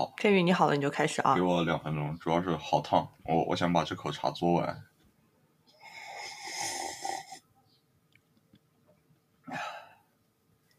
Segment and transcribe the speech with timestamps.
[0.00, 1.42] 好，天宇你好了，你就开始啊给。
[1.42, 4.82] 我两分钟，主要是好烫，我我想把这口茶做完。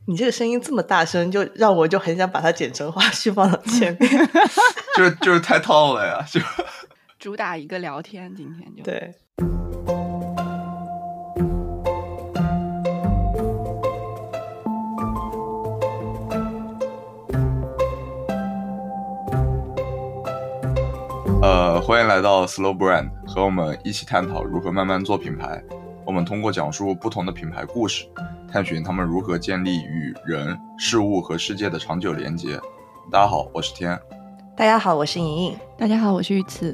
[0.07, 4.09] 你这个声音这么大声，就让我就很想把它剪成花絮放到前面。
[4.97, 6.41] 就是就是太烫了呀，就
[7.19, 9.13] 主打一个聊天，今天就对，
[21.91, 25.61] 欢迎来到 Slow Brand，和我们一起探讨如何慢慢做品牌。
[26.05, 28.07] 我们通过讲述不同的品牌故事，
[28.49, 32.57] 探寻他们如何建立与人、事物和世界的长久连接。
[33.11, 33.99] 大家好，我是天。
[34.55, 35.59] 大家好，我是莹莹。
[35.77, 36.73] 大家好，我是玉慈。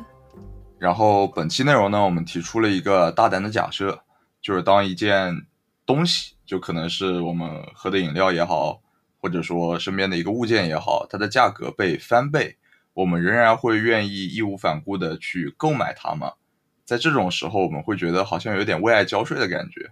[0.78, 4.02] 然后本期内容呢，我们提出了一个大胆的假设，
[4.40, 5.48] 就是当一件
[5.84, 8.82] 东西，就可能是我们喝的饮料也好，
[9.20, 12.56] 或者说身边的一个物件也好，它的价格被翻倍，
[12.98, 16.34] 我们仍然会愿意义无反顾的去购买它吗？
[16.84, 19.92] 在这种时候，我们会觉得好像有点为爱交税的感觉。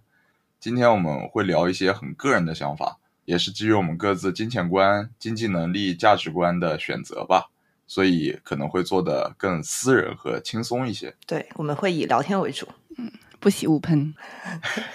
[0.60, 7.52] 今天我们会聊一些很个人的想法，也是基于我们各自金钱观、经济能力、价值观的选择吧。
[7.86, 11.14] 所以可能会做得更私人和轻松一些。
[11.28, 12.68] 对，我们会以聊天为主。
[12.98, 14.12] 嗯不喜勿喷。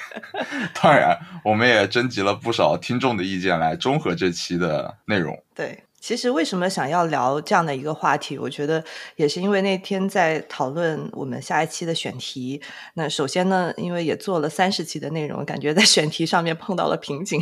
[0.74, 5.40] 当然，我们也征集了不少听众的意见来综合这期的内容。
[5.54, 8.38] 对，其实为什么想要聊这样的一个话题？
[8.38, 8.82] 我觉得
[9.16, 12.60] 也是因为那天在讨论我们下一期的选题。
[12.94, 17.40] 那首先呢，因为也做了三十期的内容，感觉在选题上面碰到了瓶颈，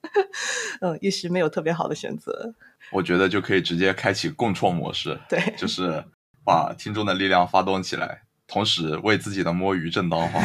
[0.80, 2.54] 嗯，一时没有特别好的选择。
[2.90, 6.02] 我觉得就可以直接开启共创模式，对，就是
[6.44, 10.40] 把听众的力量发动起来，同时为自己的摸鱼正当化。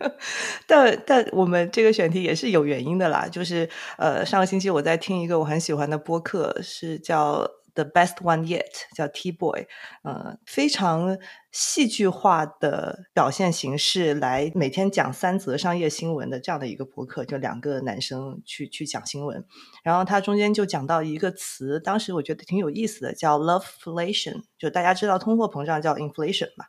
[0.66, 8.62] 但但我们这个选题也是有原因的啦，就是呃，上个星期我在听一个我很喜欢的播客，是叫 The Best One Yet，
[8.94, 9.66] 叫 T Boy，
[10.04, 11.18] 呃，非常
[11.50, 19.44] 戏剧化的表现形式来每天讲三则商业新闻的这样的一个播客，就两个男生去去讲新闻，
[19.82, 26.64] 然后他中间就讲到一个词，当时我觉得挺有意思的，叫 Loveflation，就大家知道通货膨胀叫 inflation 嘛。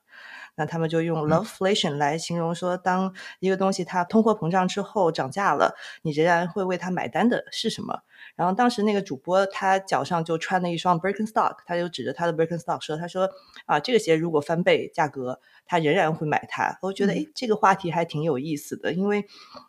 [0.55, 8.01] 那他们就用 loveflation 来形容说，当一个东西它通货膨胀之后涨价了，你仍然会为它买单的是什么？
[8.35, 13.29] 然后当时那个主播他脚上就穿了一双 Birkenstock，他就指着他的 Birkenstock 说：“他说
[13.65, 19.25] 啊，这个鞋如果翻倍价格，他仍然会买它。”我觉得诶，这个话题还挺有意思的，因为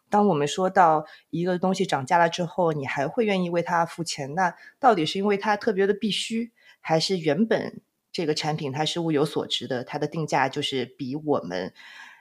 [0.09, 7.81] 当我们说到一个东西涨价了之后，你还会愿意为它付钱，那到底是因为它特别的必须，还是原本？
[8.17, 11.75] 这个产品它是物有所值的，它的定价就是比我们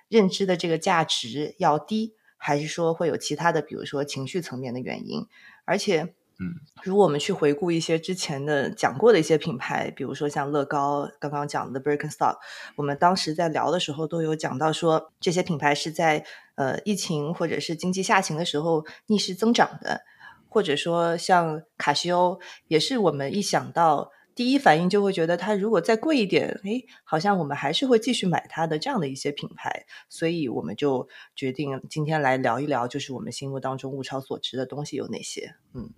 [0.09, 5.25] 认知的这个价值要低，还是说会有其他的，比如说情绪层面的原因？
[5.63, 12.39] 而且，嗯，如果我们去回顾一些之前的讲过的一些品牌，比如说像乐高，刚刚讲的 Birkenstock，
[12.75, 20.01] 我们当时在聊的时候都有讲到说，这些品牌是在呃疫情或者是经济下行的时候逆势增长的，
[20.49, 24.11] 或者说像卡西欧，也是我们一想到。
[24.35, 35.55] 第一反应就会觉得它如果再贵一点，诶，好像我们还是会继续买它的这样的一些品牌，所以我们就决定今天来聊一聊，就是我们心目当中物超所值的东西有哪些。
[35.73, 35.89] 嗯，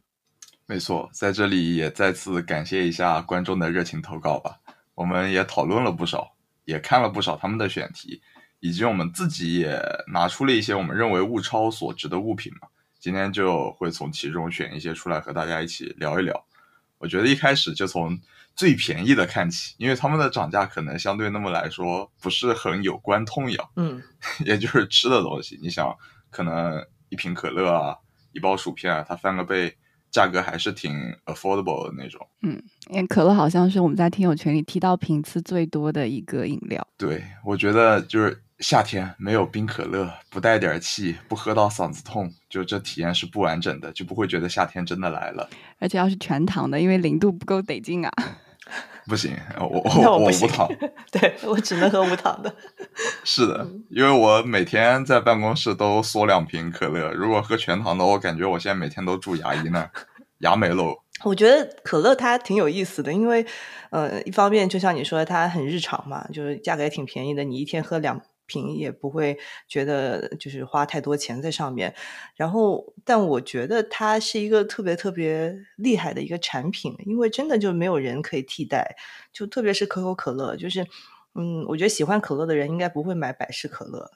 [0.68, 4.60] 没错，在这里也再次感谢一下观众的热情投稿吧。
[4.94, 8.22] 我们也讨论了不少，也看了不少他们的选题，
[8.60, 9.82] 以及我们自己也
[10.12, 12.68] 拿出了一些我们认为物超所值的物品嘛。
[13.00, 16.47] 今天就会从其中选一些出来和大家一起聊一聊。
[17.00, 18.20] 我觉得一开始就从
[18.56, 23.70] 最便宜的看起，因为他们的涨价可能相对那么来说不是很有关痛痒。
[23.76, 24.02] 嗯，
[24.46, 25.96] 也就是吃的东西，你想，
[26.32, 27.96] 可能一瓶可乐啊，
[28.34, 29.78] 一包薯片啊，它翻个倍，
[30.10, 30.92] 价格还是挺
[31.26, 32.28] affordable 的那种。
[32.42, 36.86] 嗯，因为可乐好像是我们在听友群里提到频次最多的一个饮料。
[36.98, 45.48] 对，我觉得就是夏天没有冰可乐，不带点气，不喝到嗓子痛，就这体验是不完整的，就不会觉得夏天真的来了。
[45.80, 48.12] 而且要是全糖的，因为零度不够得劲啊。
[49.06, 50.68] 不行，我 我我无不糖。
[51.12, 52.54] 对我只能喝无糖的。
[53.24, 59.92] 是的，因为我每天在办公室都嗦两瓶可乐，如果喝全糖的，我感觉我现在每天都住牙医那儿，
[60.40, 60.98] 牙没喽。
[61.24, 63.46] 我觉得可乐它挺有意思的，因为
[63.92, 71.94] 呃，一方面就像你说的，它很日常嘛，就是价格也挺便宜的，你一天喝两瓶也不会觉得就是花太多钱在上面。
[72.36, 78.96] 然后，但我觉得它是一个特别特别厉害的一个产品，因为真的就没有人可以替代，
[79.32, 80.88] 就特别是可口可乐，就是
[81.36, 84.10] 嗯，我觉得喜欢可乐的人应该不会买百事可乐。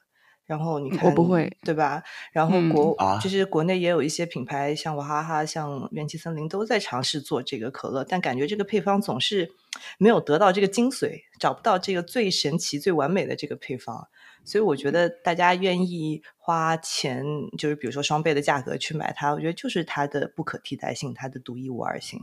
[0.48, 2.04] 然后你看，我不会，对吧？
[2.33, 9.54] 然后嗯国、啊就是国内也有一些品牌，像娃哈哈、像元气森林都在尝试做这个可乐，但感觉这个配方总是
[9.98, 14.10] 没有得到这个精髓，找不到这个最神奇、最完美的这个配方。
[14.43, 17.23] 所以我觉得大家愿意花钱，
[17.57, 22.19] 就是比如说双倍的价格去买它，我觉得就是它的不可替代性，它的独一无二性。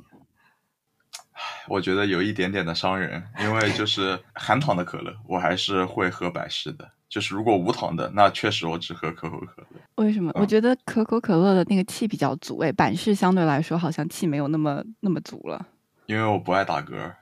[1.69, 6.91] 我觉得有一点点的伤人，因为就是 含糖的可乐，我还是会喝百事的。
[7.09, 9.69] 就是如果无糖的，那确实我只喝可口可乐。
[9.95, 10.31] 为什么？
[10.35, 15.67] 我嗯觉得可口可乐的那个气比较足，诶，百事相对来说好像气没有那么那么足了。
[16.07, 17.15] 因为我不爱打嗝，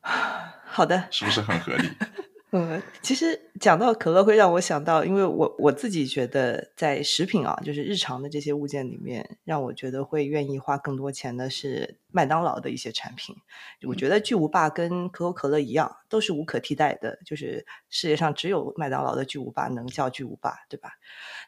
[0.64, 1.90] 好的，是不是很合理？
[2.52, 13.34] 嗯，其实讲到可乐，会让我想到，因为我我自己觉得，在食品啊，就是日常的这些物件里面，让我觉得会愿意花更多钱的是麦当劳的一些产品。
[13.88, 20.92] 我觉得巨无霸跟可口可乐一样，都是无可替代的，就是世界上只有麦当劳的巨无霸能叫巨无霸，对吧？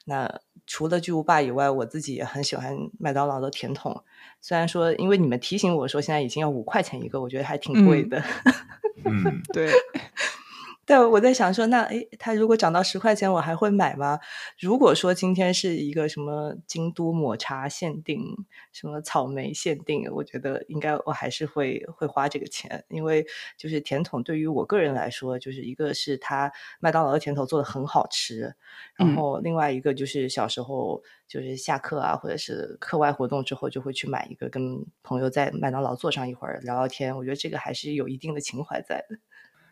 [0.04, 4.04] 那除了巨无霸以外，我自己也很喜欢麦当劳的甜筒。
[4.40, 8.24] 虽然说，因为你们提醒我说现在已经要五块钱一个，我觉得还挺贵嗯的。
[9.04, 9.70] 嗯， 对，
[10.88, 14.18] 但我在想说，那诶，它如果涨到十块钱，我还会买吗？
[14.58, 18.24] 如果说今天是一个什么京都抹茶限定，
[18.72, 23.26] 什么草莓限定，我觉得应该我还是会会花这个钱，因为
[23.58, 26.50] 就是甜筒对于我个人来说，就是一个是它
[26.80, 28.54] 麦当劳的甜筒做的很好吃，
[28.96, 39.18] 然嗯后另外一个就是小时候就是下课啊，或者是课外活动之后，就会去买一个，跟朋友在麦当劳坐上一会儿聊聊天，我觉得这个还是有一定的情怀在的。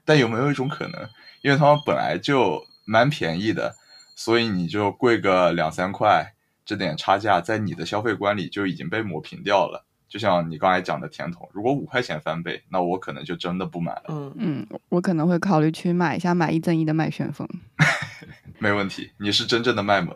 [0.06, 1.06] 但有没有一种可能，
[1.42, 3.76] 因为他们本来就蛮便宜的，
[4.14, 6.32] 所以你就贵个两三块，
[6.64, 9.84] 这点差价在你的消费观里就已经被抹平掉了。
[10.08, 14.04] 就像你刚才讲的甜筒，如果五块钱翻倍，那我可能就真的不买了。
[14.08, 17.48] 嗯嗯，我可能会考虑去买一下买一赠一的麦旋风。
[18.58, 20.14] 没问题，你是真正的卖萌。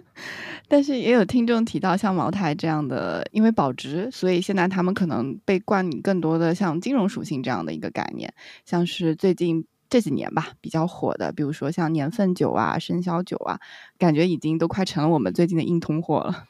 [0.66, 8.34] 但是也有听众提到，像茅台这样的，因为保值，所以现在他们可能被冠以更多的像金融属性这样的一个概念，
[8.64, 13.60] 像是最近这几年吧比较火的，比如说像年份酒啊、生肖酒啊，
[13.98, 16.44] 感觉已经都快成了我们最近的硬通货了。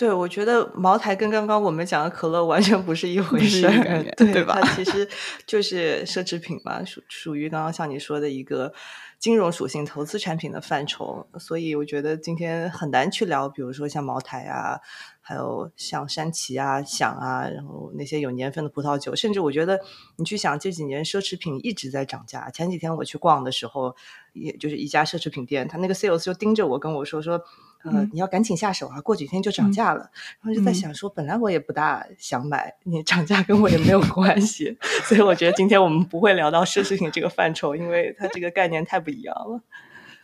[0.00, 5.06] 对，我觉得茅台跟刚刚我们讲的可乐完全不是一回事儿， 对对吧它其实
[5.44, 8.72] 就是奢侈品嘛，属属于刚刚像你说的一个
[9.18, 14.80] 金融属性投资产品的范畴，所以我觉得今天很难去聊，比如说像茅台啊，
[15.20, 19.78] 还有像山崎啊、响啊，然后那些有年份的葡萄酒，甚至我觉得
[20.16, 22.48] 你去想这几年奢侈品一直在涨价。
[22.48, 23.94] 前几天我去逛的时候，
[24.32, 27.42] 也就是一家奢侈品店，他那个 sales 就盯着我跟我说说。
[27.84, 30.10] 呃，嗯你要赶紧下手啊，过几天就涨嗯价了。
[30.40, 39.60] 然后就在嗯想说，本来我也不大想买，你涨价跟我也没有关系， 所以我觉得今天我们不会聊到奢侈品这个范畴，因为它这个概念太不一样了。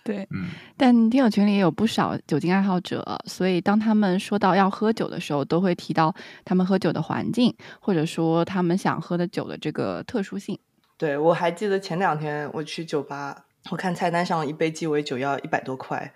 [0.05, 6.15] 对，嗯，但听友群里也有不少酒精爱好者，所以当他们说到要喝酒的时候，都会提到
[6.45, 10.57] 他们喝酒的环境，或者说他们想喝的酒的这个特殊性。
[10.97, 16.13] 对我还记得前两天我去酒吧，我看菜单上一杯鸡尾酒要一百多块。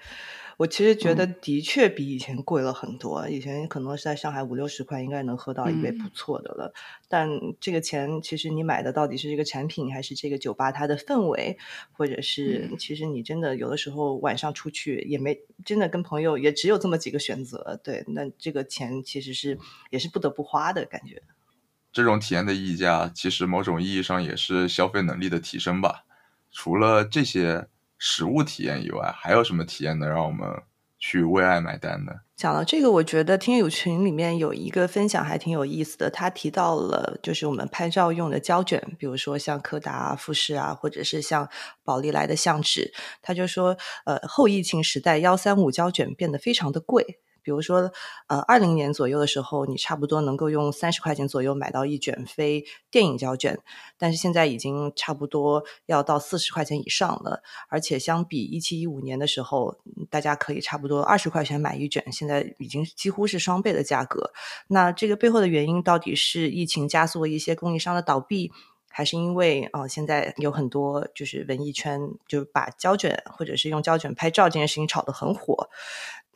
[0.60, 6.74] 我其实觉得的确比以前贵了很多，以前可能是在上海五六十块应该能喝到一杯不错的了。
[7.08, 11.56] 但这个钱其实你买的到底是这个产品，还是这个酒吧它的氛围，
[11.92, 19.58] 或者是其实你真的有的时候晚上出去也没真的跟朋友也只有这么几个选择，对，那这个钱其实是
[19.88, 21.22] 也是不得不花的感觉。
[21.90, 26.04] 这种体验的溢价，其实某种意义上也是消费能力的提升吧。
[26.50, 27.66] 除了这些
[28.00, 30.48] 实物体验以外，还有什么体验能让我们
[30.98, 32.12] 去为爱买单呢？
[32.34, 41.46] 讲到这个，我觉得听友群里面有一个分享还挺有意思的，他提到了就是我们拍照用的胶卷，比如说像柯达啊、富士啊，或者是像
[41.84, 42.90] 宝丽来的相纸，
[43.20, 43.76] 他就说，
[44.06, 47.20] 呃，后疫情时代幺三五胶卷变得非常的贵。
[47.42, 47.92] 比如说，
[48.26, 53.58] 呃，二零年左右的时候，你差不多能够用三十块钱左右买到一卷非电影胶卷，
[53.98, 57.42] 但是现在已经差不多要到四十块钱以上了。
[57.68, 59.76] 而且相比一七一五年的时候，
[60.08, 64.32] 大家可以差不多二十块钱买一卷，现在已经几乎是双倍的价格。
[64.68, 68.52] 那这个背后的原因到底是疫情加速了一些供应商的倒闭？
[68.92, 75.70] 还是因为啊、呃，现在有很多就是文艺圈就把胶卷或者是用胶卷拍照这件事情炒得很火，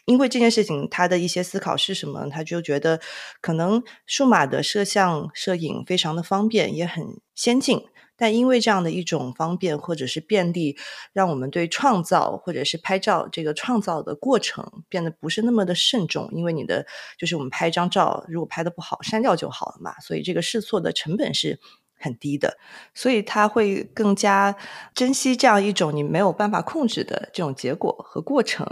[0.06, 2.28] 因为这件事情他的一些思考是什么？
[2.28, 3.00] 他就觉得
[3.40, 7.84] 可能数码的摄像摄影非常的方便，也很先进。
[8.16, 10.76] 但因为这样的一种方便或者是便利，
[11.12, 16.30] 让我们对创造或者是拍照这个创造的过程变得不是那么的慎重。
[16.32, 16.86] 因为你的
[17.18, 19.98] 就是我们拍一张照，如果拍的不好，删掉就好了嘛。
[19.98, 21.58] 所以这个试错的成本是
[21.96, 22.56] 很低的，
[22.94, 24.54] 所以他会更加
[24.94, 28.66] 珍惜这样一种你没有办法控制的这种结果和过程，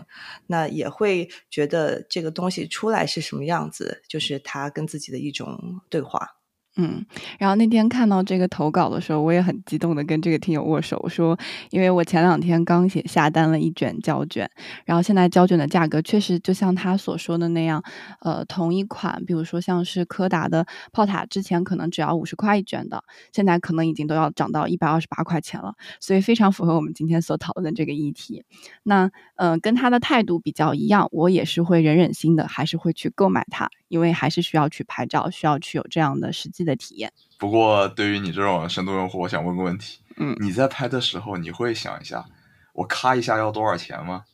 [0.47, 6.42] 那也会觉得这个东西出来是什么样子，就是他跟自己的一种对话。
[6.77, 7.05] 嗯，
[7.39, 11.39] 然后那天看到这个投稿的时候，我也很激动的跟这个听友握手，说，
[11.71, 14.51] 因为我前两天刚写下单了一卷胶卷，
[14.87, 17.83] 然后现在胶卷的价格确实就像他所说的那样，
[18.21, 28.45] 呃，同一款，比如说像是柯达的炮塔，之前可能只要五十块一卷的，现在可能已经都要涨到一百二十八块钱了，所以非常符合我们今天所讨论的这个议题。
[28.83, 33.69] 那，嗯，跟他的态度比较一样，我也是会忍忍心的，还是会去购买它。
[33.89, 37.13] 因为还是需要去拍照，需要去有这样的时间的体验。
[37.39, 42.25] 不过，对于你这种深度用户，我想问个问题：嗯，你在拍的时候，你会想一下，
[42.73, 44.25] 我咔一下要多少钱吗？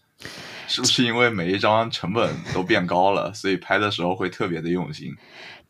[0.67, 5.17] 是不是因为每一张成本都变高了，所以拍的时候会特别的用心？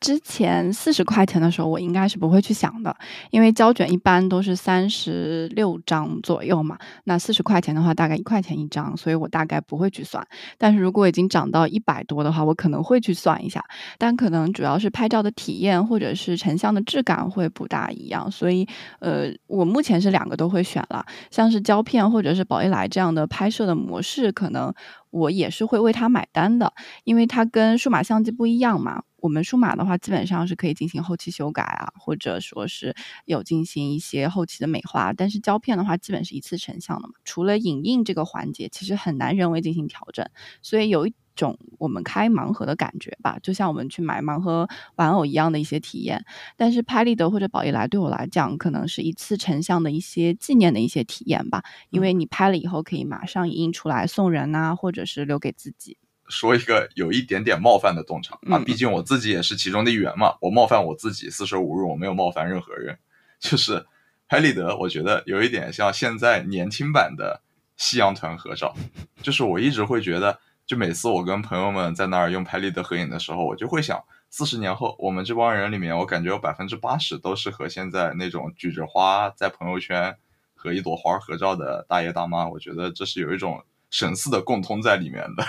[0.01, 2.97] 之前四十块钱的时候，我应该是不会去想的，
[3.31, 6.79] 因为胶卷一般都是三十六张左右嘛。
[7.05, 10.25] 那四十块钱的话，大概一块钱一张，所以我大概不会去算。
[10.57, 13.65] 但是如果已经涨到一百多的话，我可能会去算一下。
[13.99, 18.67] 但可能主要是拍照的体验或者是成像的质感会不大一样，所以
[19.01, 21.05] 呃，我目前是两个都会选了。
[21.31, 24.73] 像是胶片或者是宝丽来这样的拍摄的模式，可能
[25.11, 29.03] 我也是会为它买单的，因为它跟数码相机不一样嘛。
[29.21, 32.95] 我们数码的话，基本上是可以进行后期修改啊，或者说是
[33.25, 35.13] 有进行一些后期的美化。
[35.13, 40.25] 但是胶片的话，基本是一次成像的嘛，除了影印这个环节，其实很难人为进行调整。
[40.63, 46.25] 所以有一种我们开盲盒的感觉吧，就像我们去买盲盒玩偶一样的一些体验。
[46.57, 55.97] 但是拍立得或者宝丽来对我来讲，可能是一次成像的一些纪念的一些体验吧，因为你拍了以后可以马上影印出来送人啊，或者是留给自己。
[56.29, 60.35] 说一个有一点点冒犯的洞察啊，毕竟我自己也是其中的一员嘛。
[60.41, 62.99] 我冒犯我自己，四舍五入我没有冒犯任何人。
[63.41, 63.87] 就是
[64.27, 67.41] 拍立得，我觉得有一点像现在年轻版的
[67.77, 68.75] 夕阳团合照。
[69.23, 80.17] 就是我一直会觉得，就每次我跟朋友们在那儿用拍立得合影的时候，我就会想，四十年后我们这帮人里面，我感觉有百分之八十都是和现在那种举着花在朋友圈
[80.55, 82.49] 和一朵花合照的大爷大妈。
[82.49, 85.45] 我觉得这是有一种神似的共通在里面的。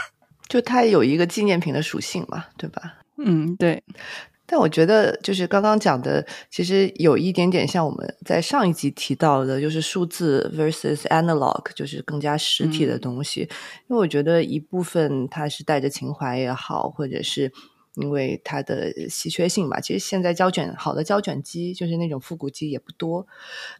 [0.50, 2.96] 就它有一个纪念品的属性嘛，对吧？
[3.18, 3.82] 嗯，对。
[4.52, 13.42] 但我觉得，就是刚刚讲的，其实有一点点像我们在上一集提到的，就是数字 versus analog，就是更加实体的东西。
[13.42, 17.54] 因为我觉得一部分它是带着情怀也好，或者是
[17.94, 19.80] 因为它的稀缺性吧。
[19.80, 23.28] 其实现在胶卷好的胶卷机，就是那种复古机也不多，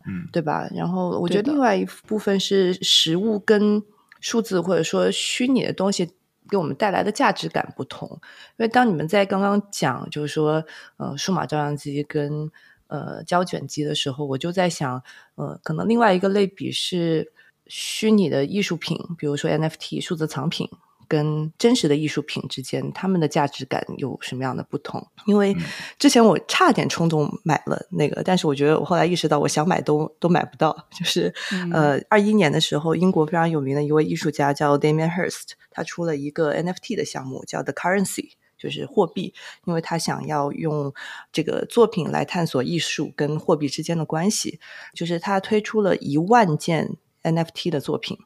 [0.06, 0.70] 嗯，对吧？
[0.76, 3.82] 然后我觉得另外一部分是实物跟
[4.20, 6.12] 数字或者说虚拟的东西。
[6.50, 8.20] 给我们带来的价值感不同，因
[8.58, 10.64] 为当你们在刚刚讲，就是说，
[10.98, 12.52] 呃，数码照相机跟
[12.88, 15.02] 呃胶卷机的时候，我就在想，
[15.36, 17.32] 呃，可能另外一个类比是
[17.68, 20.70] 虚拟的艺术品，比如说 NFT 数字藏品。
[21.10, 25.06] 跟真实的艺术品之间，他们的价值感有什么样的不同？
[25.26, 25.54] 因为
[25.98, 30.88] 之前我差点冲动买了那个，但是我觉得我后来意识到，我想买都都买不到。
[30.98, 31.34] 就是
[31.74, 39.34] 呃，二一年的时候，英国非常有名的一位艺术家叫 Damien Hirst，他出了一个 NFT 的项目，叫 The Currency，就是货币，
[39.66, 40.94] 因为他想要用
[41.34, 44.60] 这个作品来探索艺术跟货币之间的关系。
[44.94, 48.18] 就是他推出了一万件 NFT 的作品。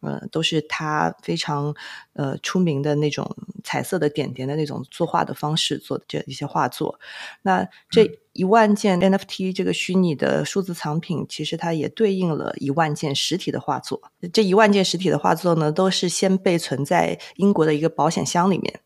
[0.00, 1.74] 呃，都是他非常
[2.14, 6.98] 呃出名的那种彩色的点点的那种作画的方式做的这一些画作。
[7.42, 14.00] 那这一万件 NFT 这个虚拟的数字藏品，其实它也对应了一万件实体的画作。
[14.32, 18.80] 这一万件实体的画作呢，都是先被存在英国的一个保险箱里面。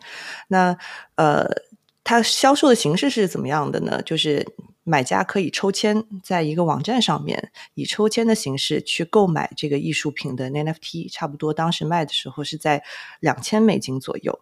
[0.48, 0.76] 那
[1.14, 1.48] 呃，
[2.02, 4.02] 它销售的形式是怎么样的呢？
[4.02, 4.46] 就是。
[4.84, 12.84] 买家可以抽签，在一个网站上面以抽签的形式去购买这个艺术品的 NFT，差不多当时卖的时候是在
[13.20, 14.40] 两千美金左右。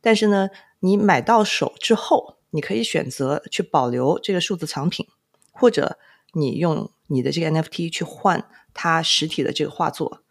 [0.00, 5.06] 但是呢，你买到手之后，你可以选择去保留这个数字藏品，
[5.52, 5.98] 或者
[6.32, 10.22] 你用你的这个 NFT 去换它实体的这个画作。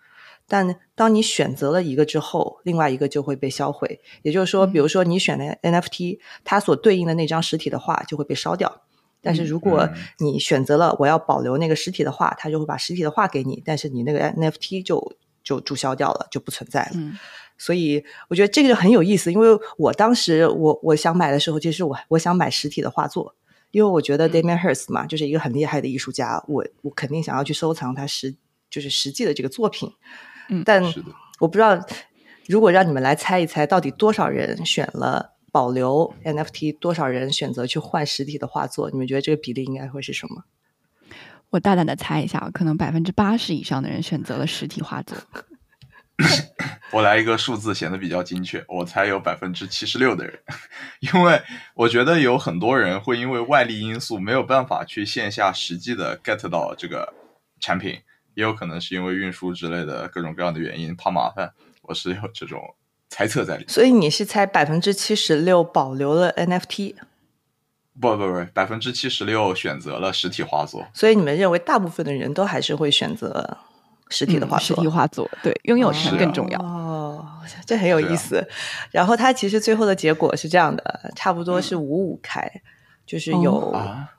[0.49, 3.99] 但当你选择了一个之后，另外一个就会被销毁。
[4.23, 8.83] 也就是说，比如说你选的 NFT，它所对应的那张实体的画就会被烧掉。
[9.21, 16.91] 但是如果你选择了我要保留那个实体的画，他就会把实体的画给你，但是你那个 NFT 就就注销掉了，就不存在了。
[17.57, 19.47] 所以我觉得这个就很有意思，因为
[19.77, 23.33] 我当时我我想买的时候，其实我我想买实体的画作，
[23.71, 28.35] 因为我觉得 Damien Hirst 嘛，就是一个很厉害的艺术家，我我肯定想要去收藏他实
[28.69, 29.91] 就是实际的这个作品。
[30.49, 30.83] 嗯，但
[31.39, 31.77] 我不知道，
[32.47, 35.36] 如果让你们来猜一猜，到底多少人选了？
[35.51, 38.89] 保留 NFT，多少人选择去换实体的画作？
[38.91, 40.43] 你们觉得这个比例应该会是什么？
[41.49, 45.17] 我大胆的猜一下，可能百分之八十以上的人选择了实体画作。
[46.91, 50.39] 我来一个数字显得比较精确，我猜有百分之七十六的人，
[50.99, 51.41] 因为
[51.75, 57.13] 我觉得有很多人会因为外力因素没有办法去线下实际的 get 到这个
[57.59, 58.01] 产品，
[58.33, 62.75] 也有可能是因为运输之类的各种各样的原因怕麻烦，我是有这种
[63.09, 63.69] 猜测在里面。
[63.69, 66.95] 所以你是猜百分之七十六保留了 NFT？
[67.99, 73.57] 不不不，百分之七十六选择了实体画作，所以你们认为大部分的人都还是会选择
[74.09, 74.75] 实体的画作？
[74.75, 76.59] 实体画作，对，拥有它更重要。
[76.61, 77.25] 哦，
[77.65, 78.47] 这很有意思。
[78.91, 82.47] 然后它其实最后的结果是这样的，差不多是五五开，
[83.07, 83.73] 就是有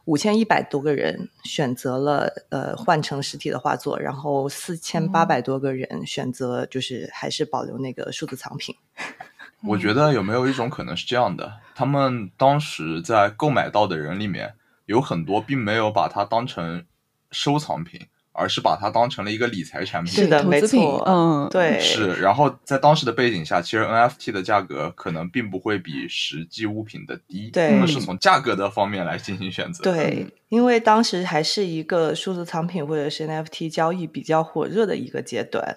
[0.06, 8.74] 五千一百多个人选择了呃换成实体的画作，然后四千八百多个人选择就是还是保留那个数字藏品。
[9.62, 11.52] 我觉得有没有一种可能是这样的？
[11.74, 14.54] 他们当时在购买到的人里面，
[14.86, 16.86] 有很多并没有把它当成
[17.30, 18.06] 收藏品。
[18.38, 22.14] 而是把它当成了一个理财产品，是的，没错，嗯，对，是。
[22.20, 29.82] 然后在当时的背景下，其实 NFT 的价格可能并不会比实际物品的低，对，他们是从价格的方面来进行选择。
[29.82, 35.76] 对，因为当时还是一个数字藏品或者是 NFT 交易比较火热的一个阶段，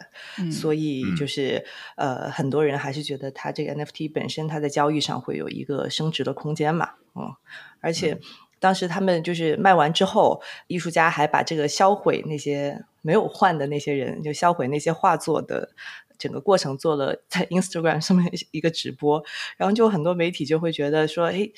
[0.51, 1.65] 所以就是
[1.95, 7.33] 呃，很多人还是觉得它这个 NFT 本身它在交易上会有一个升值的空间嘛，嗯，
[7.81, 8.19] 而且。
[8.61, 15.71] 当时他们就是卖完之后，艺术家还把这个销毁那些没有换的那些人，就销毁那些画作的
[16.17, 19.21] 整个过程做了在 Instagram 上面一个直播，
[19.57, 21.49] 然后就很多媒体就会觉得说，哎，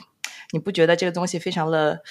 [0.52, 2.02] 你不觉得这个东西非常的？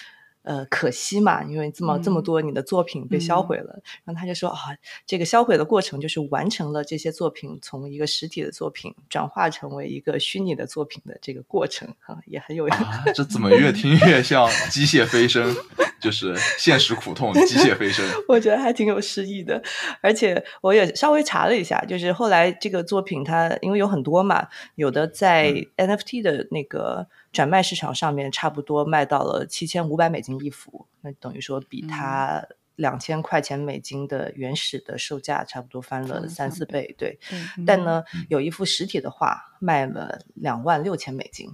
[0.43, 4.59] 呃，可惜嘛，因为这么这么多你的作品被销毁了，然后他就说啊，
[5.07, 13.13] 这个销毁的过程就是完成了这些作品从一个实体的作品转化成为一个虚拟的作品的这个过程啊，也很有意思。
[13.15, 15.55] 这怎么越听越像机械飞升？
[16.03, 18.05] 就是现实苦痛，机械飞升。
[18.29, 19.63] 我觉得还挺有诗意的，
[20.03, 27.07] 而且我也稍微查了一下，就是后来这个作品它因为有很多嘛，有的在 NFT 的那个。
[27.33, 36.95] 转卖市场上面差不多卖到了七千五百美金一幅，那等于说比它两千块钱美金的原始的售价差不多翻了三四倍。
[36.99, 37.19] 对，
[37.67, 41.49] 但呢，有一幅实体的画卖了两万六千美金。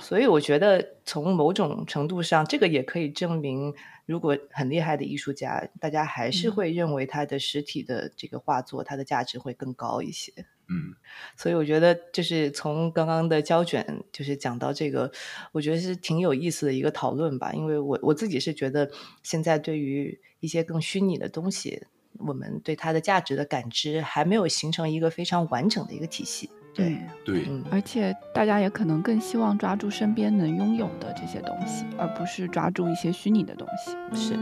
[0.00, 3.74] 所以我觉得从某种程度上，这个也可以证明，
[4.06, 10.32] 如果很厉害的艺术家，大家还是会认为他的实体的这个画作，它的价值会更高一些。
[10.70, 10.94] 嗯，
[11.36, 15.12] 所以我觉得就是从刚刚的胶卷，就是讲到这个，
[15.52, 17.52] 我觉得是挺有意思的一个讨论吧。
[17.52, 18.90] 因为我我自己是觉得，
[19.22, 21.86] 现在对于一些更虚拟的东西，
[22.18, 26.48] 我们对它的价值的感知还没有形成一个非常完整的一个体系。
[26.74, 33.96] 对对，而且大家也可能更希望抓住身边能拥有的这些东西，而不是抓住一些虚拟的东西。
[34.14, 34.36] 是。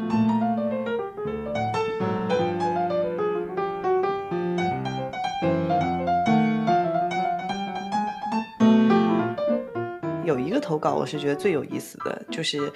[10.73, 12.73] 投稿，我是觉得最有意思的，就是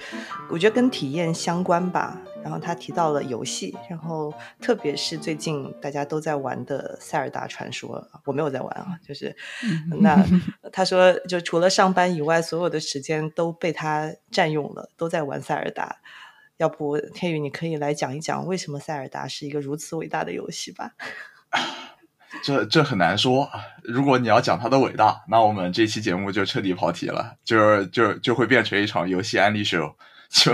[0.51, 2.15] 我觉得跟体验相关吧。
[2.43, 4.31] 然后他提到了游戏，然后
[4.61, 8.99] 特别是最近大家都在玩的《塞尔达传说》，我没有在玩啊。
[9.03, 9.35] 就是
[9.99, 10.23] 那
[10.71, 15.97] 他说，就除了上班以外，所有的时间都被他占用了，都在玩塞尔达。
[16.57, 20.91] 要不天宇，你可以来讲一讲为什么塞尔达是一个如此伟大的游戏吧？
[22.43, 23.49] 这这很难说。
[23.83, 29.95] 如果你要讲它的伟大，那我们这期节目就彻底跑题了，就是就就会变成一场游戏安利秀。
[30.29, 30.53] 就，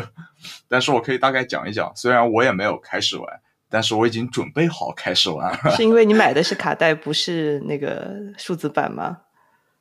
[0.67, 1.91] 但是我可以大概讲一讲。
[1.95, 3.27] 虽然我也没有开始玩，
[3.69, 5.71] 但是我已经准备好开始玩了。
[5.71, 9.17] 是因为你 买的是卡带，不是那个数字版吗？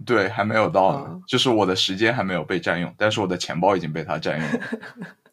[0.06, 4.60] 对，还没有到呢，就是我的时间还没有被占用，但是我的钱包已经被它占用了。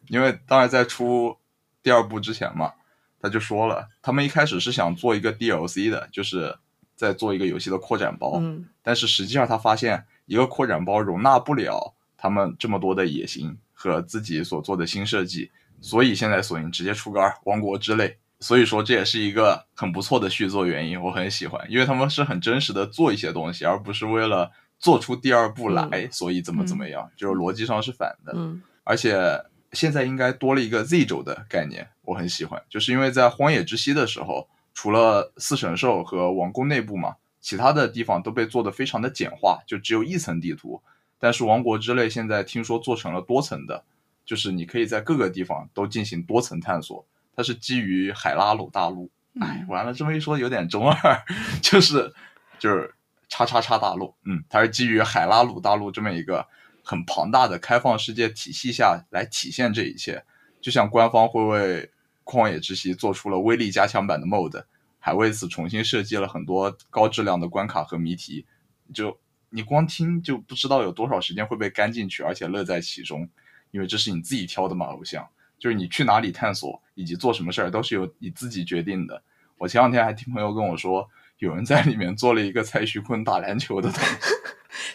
[0.08, 1.34] 因为当然在出
[1.82, 2.72] 第二部之前嘛。
[3.20, 6.56] 他就说了，他们一开始是想做一个 DLC 的，就是
[6.96, 8.38] 在做一个游戏的扩展包。
[8.40, 15.50] 嗯，但是实际上他发现一个扩展包容纳不了他们这么多的野心和自己所做的新设计，
[15.82, 18.08] 所以现在索尼直接出个《王国之泪》。
[18.42, 28.32] 所以说这也是一个很不错的续作原因，我很喜欢，因为他们是很真实的做一些东西，而不是为了做出第二部来，所以怎么怎么样，就是逻辑上是反的。
[28.34, 29.44] 嗯，而且。
[29.72, 40.82] 现在应该多了一个 Z 轴的概念，我很喜欢，就是因为在荒野之息的时候，除了四神兽和王宫内部嘛，其他的地方都被做的非常的简化，就只有一层地图。
[41.18, 43.84] 但是王国之泪现在听说做成了多层的，
[44.24, 47.06] 就是你可以在各个地方都进行多层探索。
[47.36, 49.08] 它是基于海拉鲁大陆，
[49.40, 51.22] 哎，完了这么一说有点中二，
[51.62, 52.12] 就是
[52.58, 52.92] 就是
[53.28, 56.44] 叉叉叉大陆，嗯，它是基于海拉鲁大陆这么一个。
[56.90, 60.24] 很庞大的开放世界体系下来体现这一切，
[60.60, 61.88] 就像官方会为
[62.24, 64.64] 旷野之息做出了威力加强版的 MOD，
[64.98, 68.44] 还为此重新设计了很多高质量的关卡和谜题。
[68.92, 69.16] 就
[69.50, 73.28] 你光听就不知道有多少时间会被干进去，而且乐在其中，
[73.70, 75.24] 因为这是你自己挑的嘛，偶像。
[75.60, 79.22] 就是你去哪里探索以及做什么事儿都是由你自己决定的。
[79.58, 84.16] 我前两天还听朋友跟我说，有人在里面做了一个蔡徐坤打篮球的东西。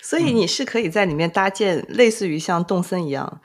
[0.01, 3.41] 所以你是可以在里面搭建类似于像动森一样，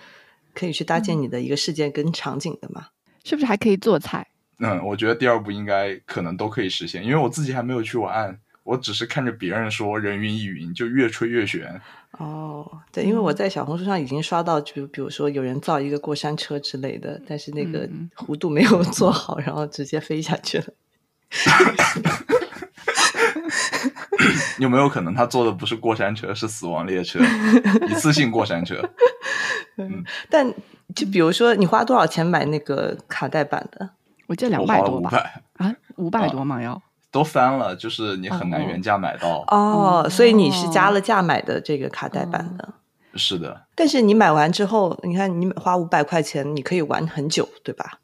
[0.55, 2.89] 可以去搭建你的一个事件跟场景的嘛？
[3.25, 4.27] 是不是还可以做菜？
[4.59, 11.81] 嗯，我觉得第二步应该可能都可以实现，因为我自己还没有去玩，我只是看着别人说人云亦云，就越吹越悬。
[12.19, 20.67] 哦，对，因为我在小红书上已经刷到，就比如说有人造一个过山车之类的，但是那个弧度没有做好，然后直接飞下去了。
[24.59, 27.19] 有没有可能他坐的不是过山车，是死亡列车，
[27.89, 28.83] 一次性过山车？
[29.77, 30.53] 嗯，但
[30.95, 33.91] 就比如说，你花多少钱买那个卡带版的？
[34.27, 35.11] 我记得两百多五吧？
[35.11, 36.63] 百啊，五百多嘛？
[36.63, 39.45] 要都翻了，就是你很难原价买到。
[39.49, 42.75] 哦，所以你是加了价买的这个卡带版的。
[43.17, 47.99] 是的，但是你买完之后，你看你花五百块钱，你可以玩很久，对吧？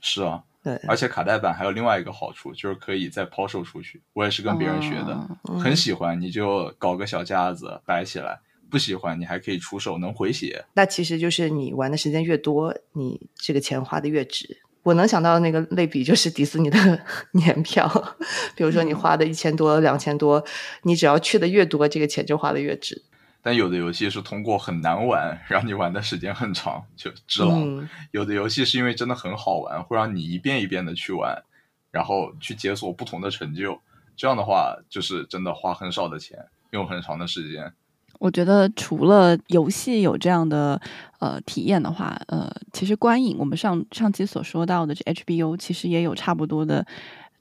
[0.00, 4.00] 是啊，对，而且卡带版还有另外一个好处，就是可以再抛售出去。
[4.14, 10.64] 我也是跟别人学的，哦很喜欢你就搞个小架子摆起来，不喜欢你还可以出手能回血。
[10.72, 14.56] 那其实就是你玩的时间越多，你这个钱花的越值。
[14.82, 16.78] 我能想到的那个类比就是迪士尼的
[17.32, 18.16] 年票，
[18.56, 20.42] 比如说你花的一千多、两千多，
[20.82, 23.02] 你只要去的越多，这个钱就花的越值。
[23.46, 27.60] 但有的游戏是通过很难玩，让你玩的时间很长，就只狼。
[27.60, 31.42] 嗯有的游戏是因为真的很好玩，会让你一遍一遍的去玩，
[31.90, 33.78] 然后去解锁不同的成就。
[34.16, 36.38] 这样的话，就是真的花很少的钱，
[36.70, 37.70] 用很长的时间。
[38.18, 40.80] 我觉得除了游戏有这样的
[41.18, 46.86] 呃体验的话，呃，其实观影我们上上期所说到的这 HBO 其实也有差不多的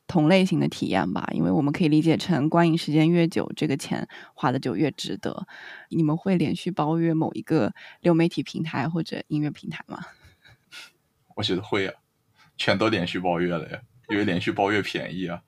[0.08, 5.48] 同类型的体验吧，因为我们可以理解成观影时间越久，这个钱花的就越值得。
[5.90, 10.00] 你们会连续包月某一个流媒体平台或者音乐平台吗？
[11.36, 11.94] 我觉得会啊，
[12.58, 15.42] 全都连续包月了呀，因为连续包月便宜啊。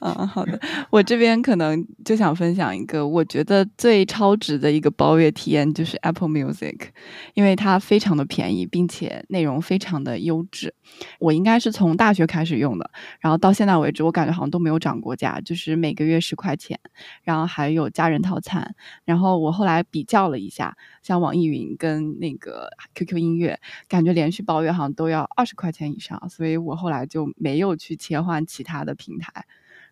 [0.00, 6.88] 嗯，好的，我这边可能就想分享一个我觉得最超值的一个包月体验，就是 Apple Music，
[7.34, 10.74] 因为它非常的便宜，并且内容非常的优质。
[11.18, 16.78] 我应该是从大学开始用的，然后到现在为止，我感觉好像都没有涨过价，就是每个月十块钱，
[17.22, 18.74] 然后还有家人套餐。
[19.04, 29.44] 然后我后来比较了一下，像网易云跟那个 QQ 音乐，感觉连续包月好像都要二十块钱以上，所以我后来就没有去切换其他的平台。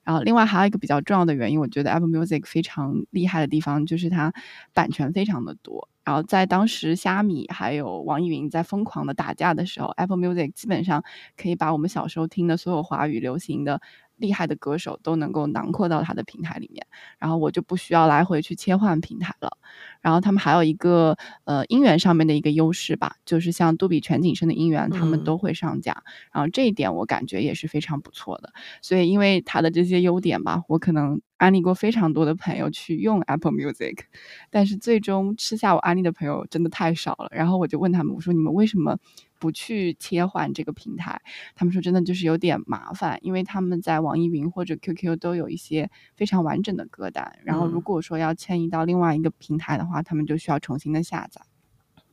[0.04, 4.32] 然后，另外还有一个比较重要的原因，我觉得 Apple Music 非常厉害的地方就是它
[4.72, 5.88] 版权非常的多。
[6.04, 11.02] 然后在当时虾米还有网易云在疯狂的打架的时候，Apple Music 基本上
[11.36, 13.80] 可以把我们小时候听的所有华语流行的
[14.16, 16.86] 厉害的歌手都能够囊括到它的平台里面。
[17.18, 19.58] 然后我就不需要来回去切换平台了。
[20.00, 26.02] 然后他们还有一个呃音源上面的一个优势吧，就是像杜比全景声的音源，他们嗯都会上架。
[26.32, 28.52] 然后这一点我感觉也是非常不错的。
[28.82, 33.98] 所以因为它的这些优点吧，我可能安利过非常多的朋友去用 Apple Music，
[34.50, 37.28] 但是最终吃下我安利的朋友真的太少了。
[37.32, 38.98] 然后我就问他们，我说你们为什么
[39.38, 41.20] 不去切换这个平台？
[41.54, 51.40] 他们说真的就是有点麻烦，因为他们在网易云或者 QQ 都有一些非常完整的歌单，然后如嗯果说要迁移到另外一个平台的话，他们就需要重新的下载。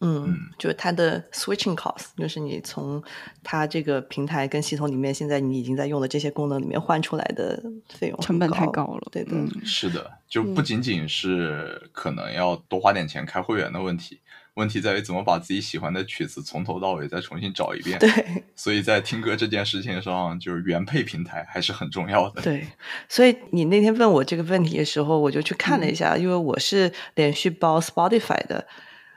[0.04, 3.04] 嗯，就是它的 switching cost，就是你从
[3.44, 14.20] 它这个平台跟系统里面，现在你已经在用的这些功能里面换出来的费用成本太高了对的，嗯是的，就不仅仅是可能要多花点钱开会员的问题，
[14.56, 17.98] 问题在于怎么把自己喜欢的曲子从头到尾再重新找一遍。
[18.00, 18.12] 对
[18.56, 22.42] 所以在听歌这件事情上，就是原配平台还是很重要的。
[22.42, 22.68] 对，
[23.08, 28.68] 所以你那天问我这个问题的时候，我就去看了一下，因为我是连续包 Spotify 的，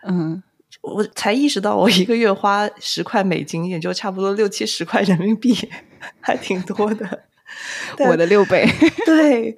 [0.06, 0.42] 嗯，
[0.82, 5.54] 我才意识到我一个月花十块美金，也就差不多六七十块人民币，
[6.20, 7.24] 还挺多的。
[8.08, 8.66] 我的六倍。
[9.04, 9.56] 对，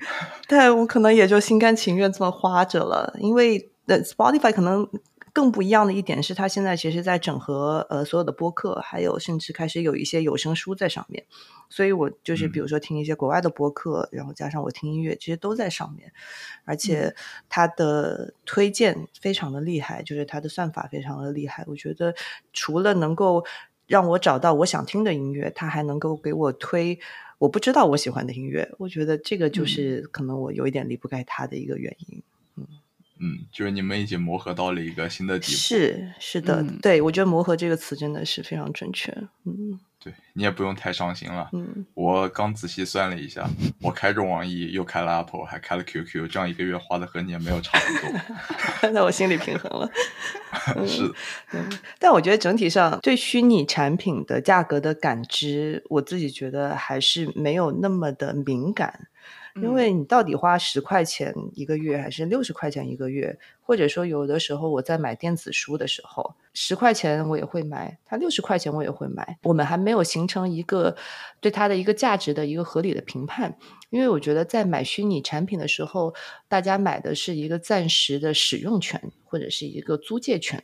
[0.48, 4.86] 但我可能也就心甘情愿这么花着了，因为呃，Spotify 可能
[5.36, 11.26] 更不一样的一点是，它现在其实在整合呃所有的播客，还有甚至开始有一些有声书在上面，
[11.68, 16.10] 所以我就是比如说听一些国外的播客，然后加上我听音乐，这些都在上面，
[16.64, 17.14] 而且
[17.50, 22.14] 它的推荐非常的厉害，就是它的算法非常的厉害，我觉得
[22.54, 23.44] 除了能够
[23.86, 26.98] 让我找到我想听的音乐，它还能够给我推
[27.36, 28.72] 我不知道我喜欢的音乐。
[28.78, 29.66] 我觉得这个就嗯。
[29.66, 32.22] 是可能我有一点离不开它的一个原因。
[32.56, 32.66] 嗯，
[33.50, 35.52] 就是你们已经磨合到了一个新的地步。
[35.52, 39.10] 是是的，嗯对我觉得“磨合”这个词真的是非常准确。
[39.44, 41.48] 嗯，对你也不用太伤心了。
[41.52, 43.48] 嗯，我刚仔细算了一下，
[43.80, 48.90] 我开着网易，又开了 Apple，还开了 QQ，这样一个月花的和你也没有差不多。
[48.92, 49.90] 那我心里平衡了。
[50.86, 51.10] 是
[51.98, 59.08] 但我觉得整体上对虚拟产品的价格的感知，我自己觉得还是没有那么的敏感。
[59.62, 63.38] 因为你到底花十块钱一个月，还是六十块钱一个月？
[63.60, 69.38] 或者说，有的时候我在买电子书的时候，十块钱我也会买，它六十块钱我也会买。
[69.42, 70.94] 我们还没有形成一个
[71.40, 73.56] 对它的一个价值的一个合理的评判。
[73.90, 76.14] 因为我觉得在买虚拟产品的时候，
[76.48, 80.62] 大家买的是一个暂时的使用权，或者是一个租借权。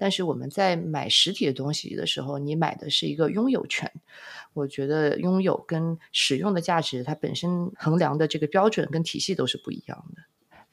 [0.00, 3.92] 但是我们在买实体的东西的时候，你买的是一个拥有权。
[4.54, 10.22] 我觉得拥有跟使用的价值，它本身衡量的这个标准跟体系都是不一样的。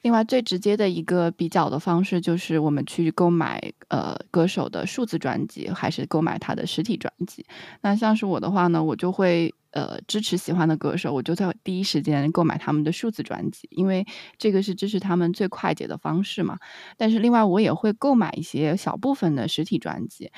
[0.02, 7.44] 另外，最直接的一个比较的方式就是我们去购买呃歌手的数字专辑，还是购买他的实体专辑。
[7.82, 14.06] 那像是我的话呢，我就会呃支持喜欢的歌手，我就在第一时间购买他们的数字专辑，因为
[14.38, 16.58] 这个是支持他们最快捷的方式嘛。
[16.96, 20.30] 但是另外，我也会购买一些小部分的实体专辑。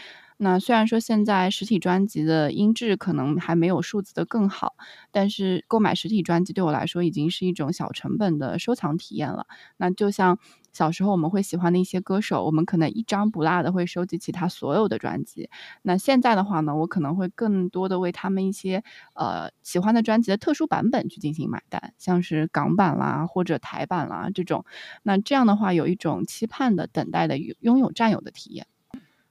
[0.43, 4.75] 那虽然说现在实体专辑的音质可能还没有数字的更好，
[5.11, 9.47] 但是购买实体专辑对我来说已经是一种小成本的收藏体验了。
[9.77, 10.39] 那就像
[10.73, 15.51] 小时候我们会喜欢的一些歌手，我们可能一张不落的会收集起他所有的专辑。
[15.83, 18.83] 那现在的话呢，我可能会更多的为他们一些
[19.15, 24.65] 呃喜欢的专辑的特殊版本去进行买单，像是港版啦或者台版啦这种。
[25.03, 28.67] 那这样的话有一种期盼的等待的拥有占有的体验。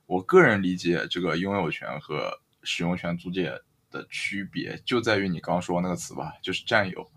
[0.09, 3.53] 我个人理解这个拥有权和使用权租借
[3.91, 7.07] 的区别，就在于你刚刚说那个词吧，就是占有。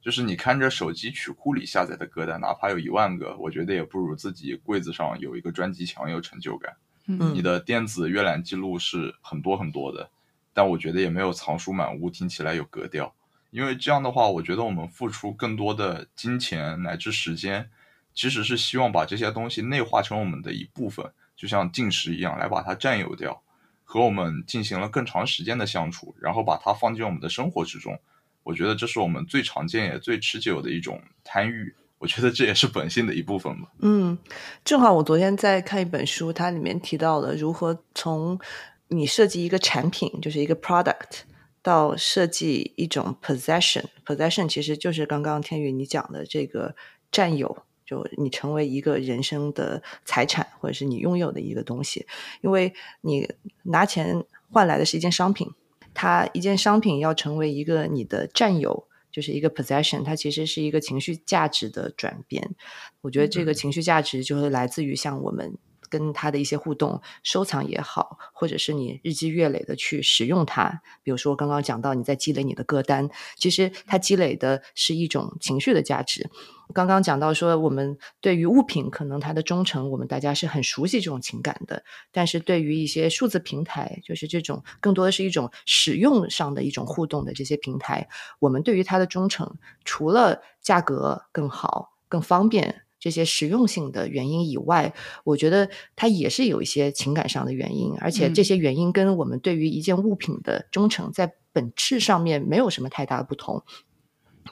[0.00, 6.74] 就是你看着手机曲库里下载的歌单，哪怕有一万个，我觉得也不如自己柜子上有一个专辑强有成就感。
[7.06, 10.10] 嗯，你的电子阅览记录是很多很多的，
[10.52, 13.14] 但我觉得也没有藏书满屋听起来有格调。
[13.52, 17.70] 因为这样的话，我觉得我们付出更多的金钱乃至时间，
[18.12, 21.08] 其实是希望把这些东西内化成我们的一部分。
[21.42, 23.42] 就像进食一样，来把它占有掉，
[23.82, 27.98] 和我们进行了更长时间的相处，然后把它放进我们的生活之中。
[28.44, 31.74] 我觉得这是我们最常见也最持久的一种贪欲。
[31.98, 33.72] 我觉得这也是本性的一部分吧。
[33.80, 34.16] 嗯，
[34.64, 38.38] 正好我昨天在看一本书，它里面提到了如何从
[38.86, 41.22] 你设计一个产品，就是一个 product，
[41.60, 43.86] 到设计一种 possession。
[44.06, 46.76] possession 其实就是刚刚天宇你讲的这个
[47.10, 47.64] 占有。
[47.92, 52.06] 就你成为一个人生的财产，或者是你拥有的一个东西，
[52.40, 53.28] 因为你
[53.64, 55.46] 拿钱换来的是一件商品，
[55.92, 62.54] 它一件商品要成为一个你的占有，就是一个 possession，它其实是一个情绪价值的转变。
[63.02, 65.58] 我觉得这个情绪价值就是来自于像我们。
[65.92, 76.30] 跟他的一些互动、收藏也好，或者是你日积月累的去使用它，比如说刚刚讲到你在积累你的歌单，其实它积累的是一种情绪的价值。
[76.72, 92.81] 刚刚讲到说，我们对于物品可能它的忠诚，我们大家是很熟悉这种情感的，但是对于一些数字平台，就是这种更多的是一种使用上的一种互动的这些平台，我们对于它的忠诚，除了价格更好、更方便。
[93.02, 103.64] 这些实用性的原因以外，我觉得它也是有一些情感上的原因，而且这些原因跟我们对于一件物品的忠诚在本质上面没有什么太大的不同。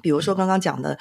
[0.03, 0.99] 比如说刚刚讲的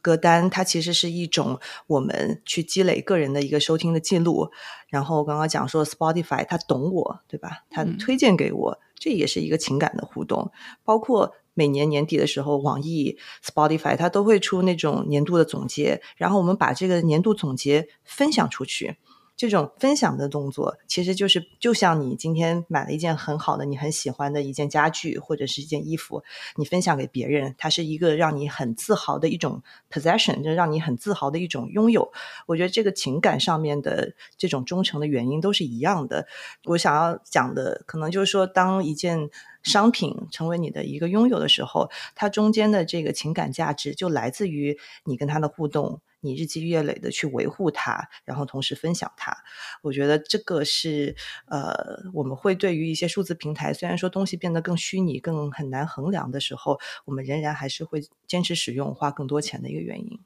[0.00, 4.52] 歌单，它其实是一种我们去积累个人的一个收听的记录。
[4.86, 7.64] 然后刚刚讲说 Spotify，它懂我，对吧？
[7.70, 10.52] 它推荐给我，这也是一个情感的互动，
[10.84, 11.34] 包括。
[11.54, 18.96] 每年年底的时候，网易、Spotify 它都会出那种年度的总结，然后我们把这个年度总结分享出去。
[19.36, 26.22] 这种分享的动作，其实就是就像你今天买了一件很好的、你很喜欢的一件家具或者是一件衣服，
[26.56, 32.12] 你分享给别人，它是一个让你很自豪的一种 possession，就让你很自豪的一种拥有。
[32.46, 36.26] 我觉得这个情感上面的这种忠诚的原因都是一样的。
[36.66, 39.30] 我想要讲的，可能就是说，当一件
[39.64, 49.36] 商品成为你的一个拥有的时候，它中间的这个情感价值就来自于你跟它的互动，你日积月累的去维护它，然后同时分享它。
[49.82, 51.14] 我觉得这个是
[51.46, 60.18] 呃，我们会对于一些数字平台，虽然说东西变得更虚拟、更很难衡量的时候，我们仍然还是会坚持使用、花更多钱的一个原因。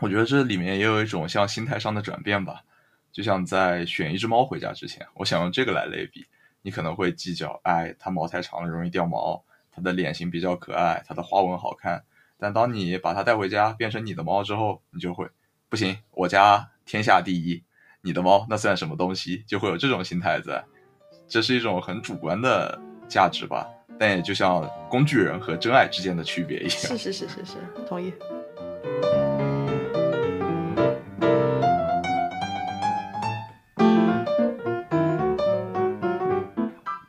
[0.00, 2.64] 我觉得这里面也有一种像心态上的转变吧，
[3.12, 6.26] 就像在选一只猫回家之前，我想用这个来类比。
[6.66, 12.02] 你可能会计较，哎，它毛太长了，容易掉毛；它的脸型比较可爱，它的花纹好看。
[12.38, 15.28] 但当你把它带回家，变成你的猫之后，你就会
[15.74, 17.60] 不行，我家天下第一，
[18.00, 19.42] 你的猫那算什么东西？
[19.44, 20.64] 就会有这种心态在。
[21.26, 23.66] 这是一种很主观的价值吧。
[23.98, 26.70] 但也就像工具人和真爱之间的区别一样。
[26.70, 27.54] 是是是是是，
[27.88, 28.14] 同意。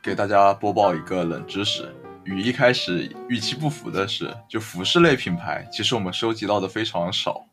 [0.02, 7.45] 给大家播报一个冷知识，与一开始预期不符的是，就服饰类品牌，其实我们收集到的非常少。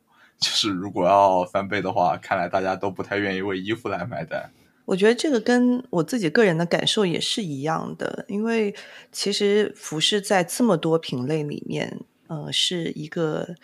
[0.43, 4.51] 就是如果要翻倍的话，看来大家都不太愿意为衣服来买单。
[4.84, 8.75] 我觉得这个跟我自己个人的感受也是一样的，因为
[9.13, 13.56] 其实服饰在这么多品类里面，呃，是一个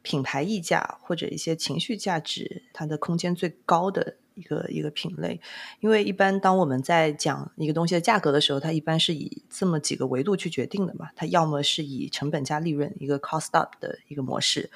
[0.00, 5.40] 品牌溢价或者一些情绪价值它的空间最高的一个一个品类。
[5.80, 11.10] 因为一般当我们在讲一个东西的价格的时候，它一般是以这么几个维度去决定的嘛。
[11.16, 14.70] 它要么是以成本加利润一个 cost up 的一个模式，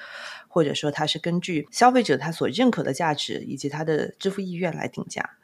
[0.47, 5.37] 或者说它是根据消费者他所认可的价值以及他的支付意愿来定价。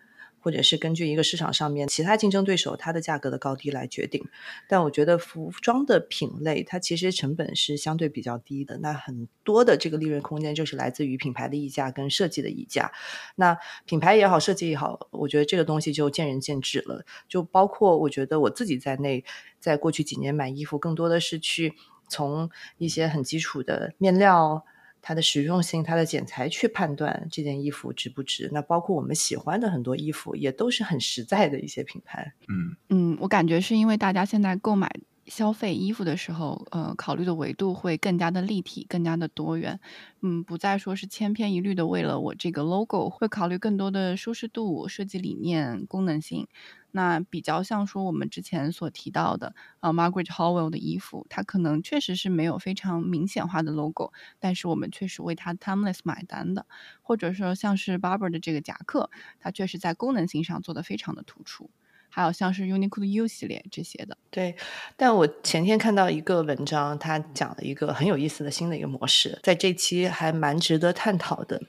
[0.44, 4.22] 或者是根据一个市场上面其他竞争对手它的价格的高低来决定，
[4.68, 12.92] 但我觉得服装的品类它其实成本是相对比较低的，那很多的这个利润空间就是来自于品牌的溢价跟设计的溢价。
[13.36, 17.06] 那品牌也好，设计也好，我觉得这个东西就见仁见智了。
[17.30, 19.24] 就包括我觉得我自己在内，
[19.62, 21.74] 在过去几年买衣服，更多的是去
[22.10, 24.66] 从一些很基础的面料。
[25.04, 28.50] 它的实用性、它的剪裁去判断这件衣服值不值。
[28.54, 32.34] 那包括我们喜欢的很多衣服，也都是很实在的一些品牌。
[32.48, 34.90] 嗯嗯，我感觉是因为大家现在购买
[35.26, 39.80] 消费衣服的时候，呃，考虑的维度会更加的立体、更加的多元。
[40.22, 46.48] 嗯，不再说是千篇一律的为了我这个 logo，会考虑更多的舒适度、设计理念、功能性。
[46.96, 56.68] 那比较像说我们之前所提到的，呃，Margaret Howell 的衣服，它可能确实是没有非常明显化的 logo，但是我们确实为它 timeless 买单的，
[57.02, 61.72] 或者说像是 Barber 的这个夹克，它确实在功能性上做的非常的突出。
[62.16, 64.56] 还有像是 Uniqlo U 系列这些的，对。
[64.96, 71.60] 但我前天看到一个文章，它讲了一个很有意思的新的一个模式，在这期还蛮值得探讨的。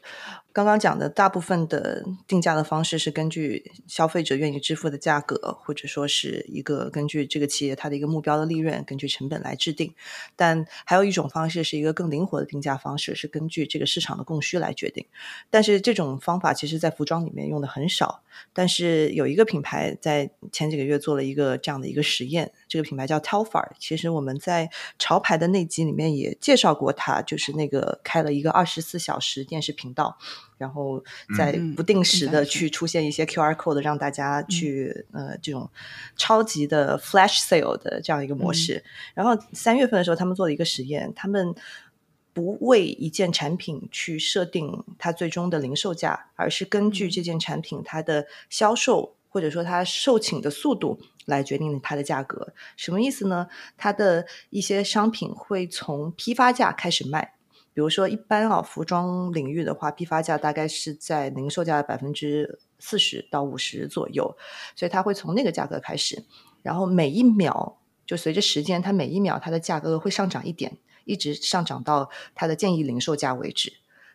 [0.54, 9.92] 刚刚讲的大部分的定价的方式是根据消费者愿意支付的价格，或者说是一个根据这个企业它的一个目标的利润，根据成本来制定。
[10.36, 15.04] 但还有一种方式是一个更灵活的定价方式，是根据这个市场的供需来决定。
[15.50, 18.22] 但是这种方法其实在服装里面用的很少。
[18.52, 23.72] 但是有一个品牌在前几个月做了一个这样的一个实验，这个品牌叫 Telfar。
[23.80, 30.16] 其实我们在潮牌的那集里面也介绍过它，就是那个开了一个二十四小时电视频道。
[30.64, 31.04] 然后
[31.36, 35.68] 在不定时的去出现一些 QR code，让大家去呃这种
[36.16, 38.82] 超级的 flash sale 的这样一个模式。
[39.12, 41.54] 然后三月份的时候，他们做了一个实验，他们
[42.32, 52.54] 不为一件产品去设定它最终的零售价，而是根据这件产品它的销售或者说它售罄的速度来决定它的价格。
[52.78, 53.48] 什么意思呢？
[53.76, 57.34] 它的一些商品会从批发价开始卖。
[57.74, 64.36] 比如说，一般啊，服装领域的话，批发价大概是在零售价的百分之四十到五十左右，
[64.76, 66.24] 所以它会从那个价格开始，
[66.62, 73.72] 然后每一秒就随着时间，它每一秒它的价格会上涨一点，一直上涨到它的建议零售价为止。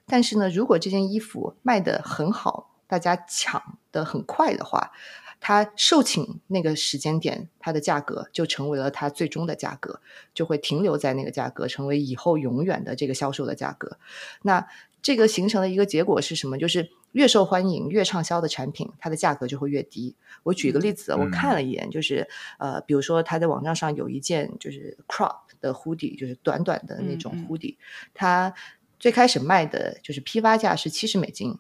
[0.08, 4.92] 但是呢，如果这件衣服卖的很好，大家抢的很快的话，
[5.40, 10.02] 它售罄那个时间点，它的价格就成为了它最终的价格，
[10.34, 13.98] 就会停留在那个价格，成为以后永远的这个销售的价格。
[14.42, 14.68] 那
[15.02, 16.58] 这个形成的一个结果是什么？
[16.58, 20.16] 就是越受欢迎、越畅销的产品，它的价格就会越低。
[20.44, 27.78] 我举一个例子，我看了一眼，就是呃，比如说它在网站上有一件就是 crop 的 hoodie，就是短短的那种 hoodie，
[28.14, 28.54] 它
[29.00, 31.58] 最开始卖的就是批发价是七十美金，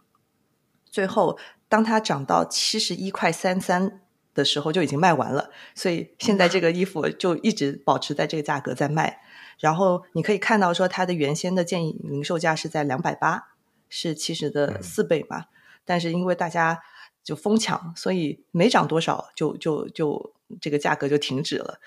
[0.92, 1.38] 最后。
[1.72, 4.02] 当它涨到七十一块三三
[4.34, 5.52] 的时候，就已经卖完了。
[5.76, 9.22] 所以现在这个衣服就一直保持在这个价格在卖。
[9.60, 13.50] 然后你可以看到，说它的原先的建议零售价是在两百八，
[13.88, 15.46] 是七十的四倍嘛。
[15.86, 16.80] 但是因为大家
[17.24, 21.80] 就疯抢，所以没涨多少，就就就这个价格就停止了。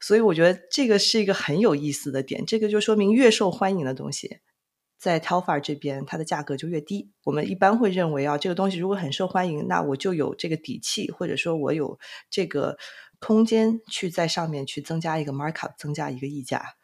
[0.00, 2.46] 所以我觉得这个是一个很有意思的点。
[2.46, 4.38] 这个就说明越受欢迎的东西。
[5.06, 7.12] 在 Telfar 这边，它的价格就越低。
[7.22, 11.96] 我们一般会认为啊，这个东西如果很受欢迎，那我就有这个底气，或者说我有
[12.28, 12.76] 这个
[13.20, 16.74] 空间去在上面去增加一个 markup，增加一个溢价。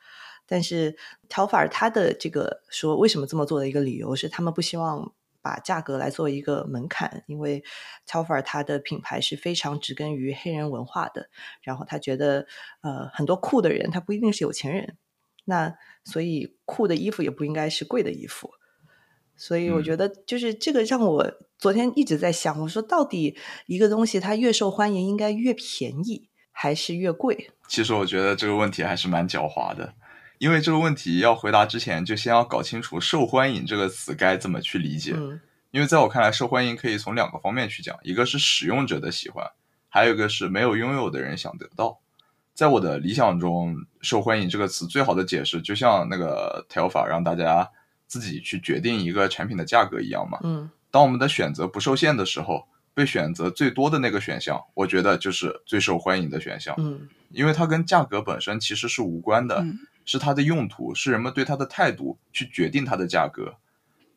[0.47, 0.97] 但是
[1.29, 7.65] Telfar 它的这个说为什么这么做的一个理由是，他们不希望把价格来做一个门槛，因为
[8.07, 11.29] Telfar 它的品牌是非常植根于黑人文化的，
[11.61, 12.47] 然后他觉得
[12.83, 14.97] 呃很多酷的人他不一定是有钱人。
[15.45, 15.75] 那
[16.05, 18.51] 所以酷的衣服也不应该是贵的衣服，
[19.37, 23.37] 所以我觉得就是这个让我昨天一直在想，我说到底
[23.67, 27.51] 一个东西它越受欢迎应该越便宜，还是越贵？
[27.69, 29.95] 其实我觉得这个问题还是蛮狡猾的，
[30.39, 35.13] 因为这个问题要回答之前，就先要搞清楚“受欢迎”这个词该怎么去理解。
[35.17, 35.41] 嗯
[35.73, 39.53] 因为在我看来，受欢迎可以从两个方面去讲，一个是使用者的喜欢，
[39.89, 42.02] 还有一个是没有拥有的人想得到。
[42.55, 47.71] 在我的理想中，“受欢迎”这个词最好的解释，就像那个 Telfa 让大家
[48.07, 50.39] 自己去决定一个产品的价格一样嘛。
[50.43, 63.55] 嗯当我们的选择不受限的时候，被选择最多的那个选项，我觉得就是最受欢迎的选项，嗯因为它跟价格本身其实是无关的，嗯是它的用途，是人们对它的态度去决定它的价格。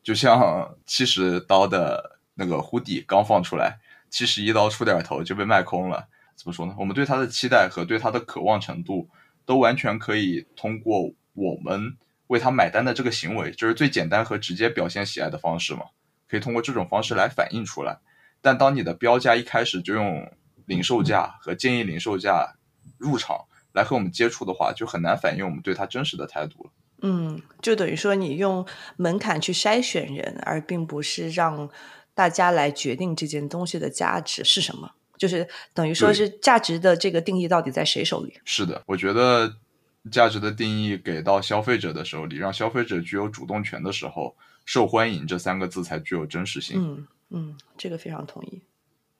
[0.03, 3.79] 就像七十刀的那个 hoodie 刚放出来，
[4.09, 6.09] 七十一刀出点头就被卖空了。
[6.35, 6.75] 怎么说呢？
[6.77, 9.09] 我们对它的期待和对它的渴望程度，
[9.45, 15.85] 都完全可以通过我们为它买单的这个行为，就是最简单和直接表现喜爱的方式嘛，
[16.27, 17.99] 可以通过这种方式来反映出来。
[18.41, 20.31] 但当你的标价一开始就用
[20.65, 22.55] 零售价和建议零售价
[22.97, 26.71] 入场来和我们接触的话，就很难反映我们对它真实的态度了。
[27.01, 28.65] 嗯，就等于说你用
[28.97, 31.69] 门槛去筛选人，而并不是让
[32.13, 34.91] 大家来决定这件东西的价值是什么。
[35.25, 38.33] 就是等于说是价值的这个定义到底在谁手里？
[38.45, 39.51] 是的，我觉得
[40.11, 46.79] 价值的定义给到消费者的手里，让消费者具有主动权的时候，受欢迎这三个字才具有真实性。
[46.79, 48.61] 嗯嗯，这个非常同意。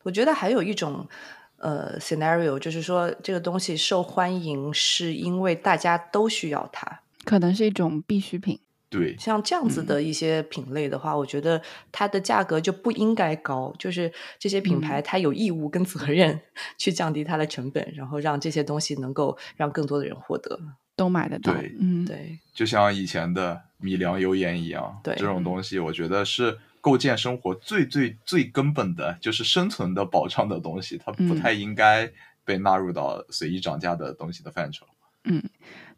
[0.04, 1.10] 我觉得还有一种
[1.58, 7.02] 呃 scenario，就是说这个东西受欢迎是因为大家都需要它。
[7.24, 8.60] 可能是一种必需品。
[8.98, 13.74] 对，像这样子的一些品类的话，我觉得它的价格就不应该高。
[13.78, 16.40] 就是这些品牌，它有义务跟责任
[16.78, 20.60] 去降低它的成本，然后让这些东西能够让更多的人获得。
[20.98, 32.10] 都买得到，对嗯，对，就像以前的米粮油盐一样，对这种东西，我觉得是构建生活最最最根本的，就是生存的保障的东西，它不嗯太应该
[32.46, 34.86] 被纳入到随意涨价的东西的范畴。
[35.26, 35.44] 嗯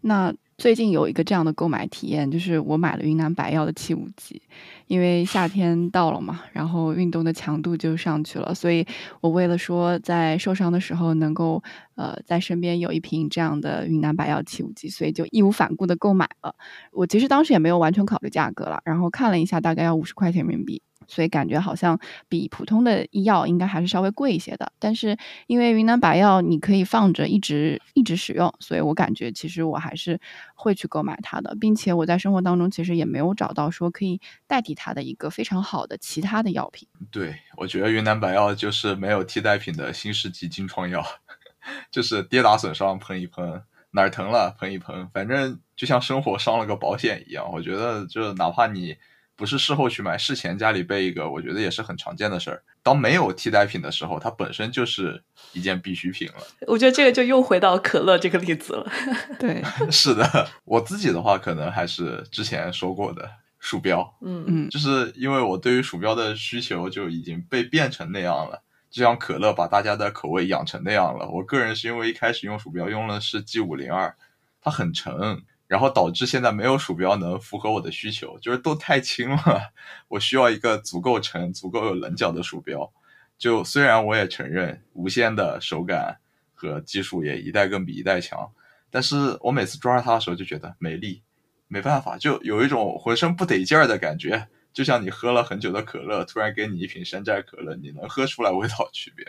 [0.02, 4.42] 那最近有一个这样的购买体验，就是我买了云南白药的七五级，
[4.88, 8.84] 因为夏天到了嘛，然后运动的强度就上去了，所以
[9.22, 11.62] 我为了说在受伤的时候能够
[11.96, 16.56] 呃在身边有一瓶这样的云南白药七五级，所以就义无反顾的购买了。
[16.92, 20.82] 我其实当时也没有完全考虑价格了，然后看了一下，大概要五十块钱人民币。
[21.06, 25.18] 所以感觉好像比普通的医药应该还是稍微贵一些的，但是
[25.48, 30.20] 因为云南白药你可以放着一直一直使用，所以我感觉其实我还是
[30.56, 36.88] 会去购买它的，并且我在生活当中其实也没有找到说可以代替它的一个非常好的其他的药品。
[37.12, 41.06] 对，我觉得云南白药就是没有替代品的新世纪金创药，
[41.92, 47.50] 就是跌打损伤喷一喷，哪儿疼了喷一喷，反正就像生活伤了个保险一样。
[47.52, 48.98] 我觉得，就是哪怕你
[49.38, 52.64] 不是事后去买，事前家里备一个，我觉得也是很常见的事儿。
[52.82, 55.24] 当没有替代品的时候，它本身就是
[55.54, 56.36] 一件必需品了。
[56.68, 58.92] 我觉得这个就又回到可乐这个例子了。
[59.40, 63.30] 对， 是的，我自己的话，可能还是之前说过的
[63.60, 71.30] 鼠标，嗯嗯就是因为我对于鼠标的需求就已经被变成那样了，就像可乐把大家的口味养成那样了。
[71.30, 74.16] 我个人是因为一开始用鼠标用的是 G 五零二，
[74.62, 79.74] 它很沉，然后导致现在没有鼠标能符合我的需求，就是都太轻了，
[80.08, 82.92] 我需要一个足够沉、足够有棱角的鼠标。
[83.38, 86.18] 就虽然我也承认无线的手感
[86.54, 88.52] 和技术也一代更比一代强，
[88.90, 91.22] 但是我每次抓着它的时候就觉得没力，
[91.68, 99.26] 没办法，就有一种浑身不得劲儿的感觉，就像你喝了很久的可乐，突然给你一瓶山寨可乐，你能喝出来味道区别。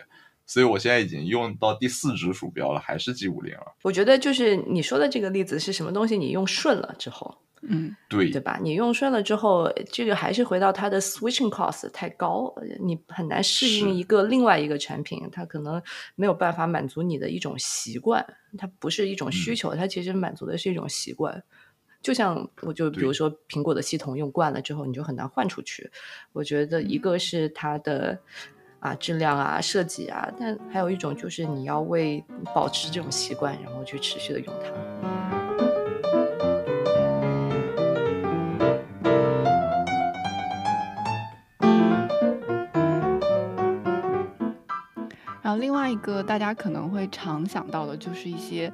[0.49, 3.65] 所以我现在已经用到第四只鼠标了，还是 G 五零二。
[3.83, 6.17] 我觉得就是你说的这个例子是什么东西？
[6.17, 8.59] 你用顺了之后，嗯对对吧？
[8.63, 15.81] 你用顺了之后，这个还是回到它的 switching cost 太高，你很难适应一个另外一个产品，它可能
[16.15, 18.25] 没有办法满足你的一种习惯，
[18.57, 21.43] 它不是一种需求，它其实满足的是一种习惯。
[22.01, 25.91] 就像我就比如说苹果的系统用惯了之后，你就很难换出去。
[26.33, 28.19] 我觉得一个是它的
[28.81, 32.25] 啊质量啊设计啊，但还有一种就是你要为
[32.55, 34.71] 保持这种习惯，然后去持续的用它。
[45.41, 48.71] 然后另外一个大家可能会常想到的就是一些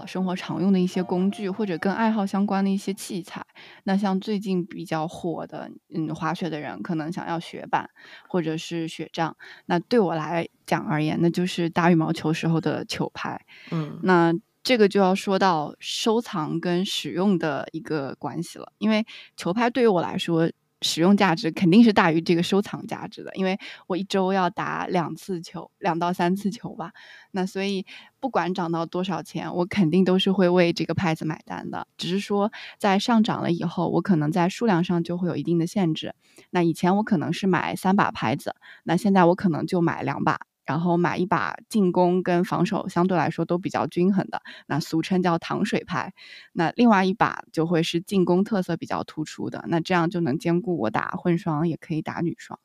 [0.00, 3.44] 呃生活常用的一些工具，或者跟爱好相关的一些器材。
[3.84, 7.88] 那像最近比较火的，嗯，滑雪的人可能想要雪板
[8.28, 9.36] 或者是雪杖。
[9.66, 13.40] 那对我来讲而言，那就是打羽毛球时候的球拍。
[13.70, 14.32] 嗯那
[14.64, 19.04] 这个就要说到收藏跟使用的一个关系了，因为
[19.36, 20.48] 球拍对于我来说，
[20.82, 26.92] 使用价值肯定是大于这个收藏价值的，因为我一周要打两次球，两到三次球吧。
[27.30, 27.86] 那所以
[28.20, 31.86] 不管涨到多少钱，我肯定都是会为这个拍子买单的。
[31.96, 36.14] 只是说在上涨了以后，我可能在数量上就会有一定的限制。
[36.50, 38.54] 那以前我可能是买三把拍子，
[38.84, 40.38] 那现在我可能就买两把。
[40.64, 46.12] 然后买一把进攻跟防守相对来说都比较均衡的，那俗称叫糖水牌。
[46.52, 52.58] 那另外一把就会是进攻特色比较突出的，那这样就能兼顾我打混双也可以打女双。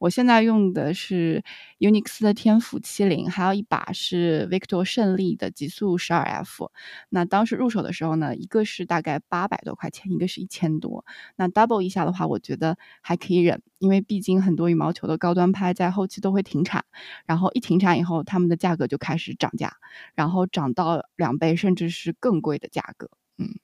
[0.00, 1.44] 我现在用的是
[1.78, 6.72] Unix 的天府七零，还有一把是 Victor 胜利的极速十二 F。
[7.10, 11.04] 那当时入手的时候呢，一个是大概八百多块钱，一个是一千多。
[11.36, 16.82] 那 double 一下的话，我觉得还可以忍，因为毕竟很多羽毛球的高端拍在后期都会停产，
[17.26, 19.76] 然后一停产以后，他们的价格就开始涨价，
[20.14, 23.10] 然后涨到两倍甚至是更贵的价格。
[23.36, 23.60] 嗯。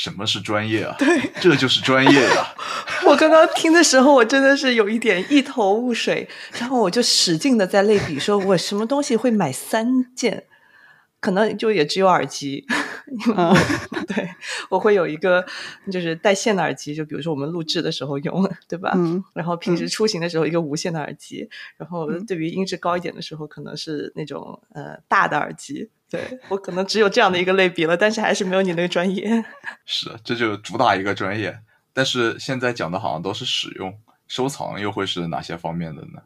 [0.00, 0.94] 什么是专业啊？
[0.96, 2.54] 对，这就是专业呀！
[3.04, 10.44] 我刚刚听的时候，我真的是有一点一头雾水，然后我就使劲的在类比，说我什么东西会买三件，
[11.18, 12.64] 可能就也只有耳机。
[13.36, 13.52] 嗯，
[14.06, 14.30] 对，
[14.70, 15.44] 我会有一个
[15.90, 18.92] 就是带线的耳机，就比如说我们录制的时候用，对吧？
[18.94, 19.24] 嗯。
[19.34, 25.90] 然后平时出行的时候一个无线的耳机，然后对于音质高一点的时候，可能是那种呃大的耳机。
[26.10, 29.44] 对我可能只有这样的一个类比了，但是还是没有你那个专业。
[29.84, 31.58] 是，这就主打一个专业。
[31.92, 33.92] 但是现在讲的好像都是使用，
[34.26, 36.22] 收藏又会是哪些方面的呢？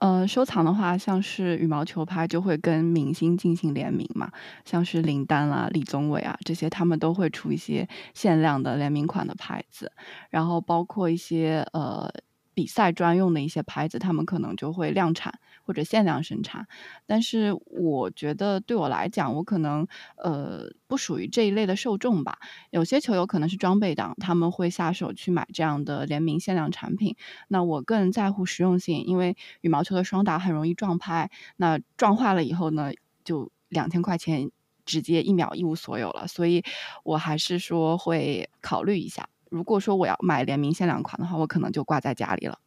[0.00, 4.30] 呃，收藏的话，像是羽毛球拍就会跟明星进行联名嘛，
[4.64, 9.92] 像是林丹啦、李宗伟啊这些，他们都会出一些限量的联名款的牌子，
[10.30, 12.12] 然后包括一些呃。
[12.56, 15.34] 比赛专用的一些牌子，他们可能就会量产
[15.64, 16.66] 或者限量生产。
[17.06, 19.86] 但是我觉得对我来讲，我可能
[20.16, 22.38] 呃不属于这一类的受众吧。
[22.70, 27.16] 有些球友可能是装备党，他们会下手去买这样的联名限量产品。
[27.48, 32.92] 那我更在乎实用性，因为羽毛球的双打很容易撞拍，那撞坏了以后呢，
[33.24, 34.50] 就两千块钱
[34.84, 36.26] 直接一秒一无所有了。
[36.28, 36.62] 所以
[37.02, 39.28] 我还是说会考虑一下。
[39.50, 42.58] 如果说我要买联名限量款的话，我可能就挂在家里了。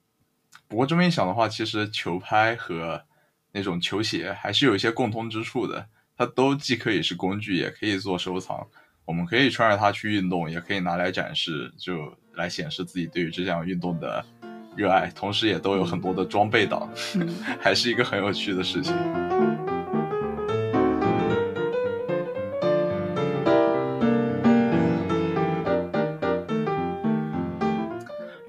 [0.67, 3.03] 不过这么一想的话，其实球拍和
[3.51, 5.87] 那种球鞋还是有一些共通之处的。
[6.17, 8.67] 它都既可以是工具，也可以做收藏。
[9.05, 14.25] 我们可以穿着它去运动，也可以拿来展示，就来显示自己对于这项运动的
[14.75, 15.11] 热爱。
[15.15, 16.89] 同时，也都有很多的装备党，
[17.61, 18.95] 还是一个很有趣的事情。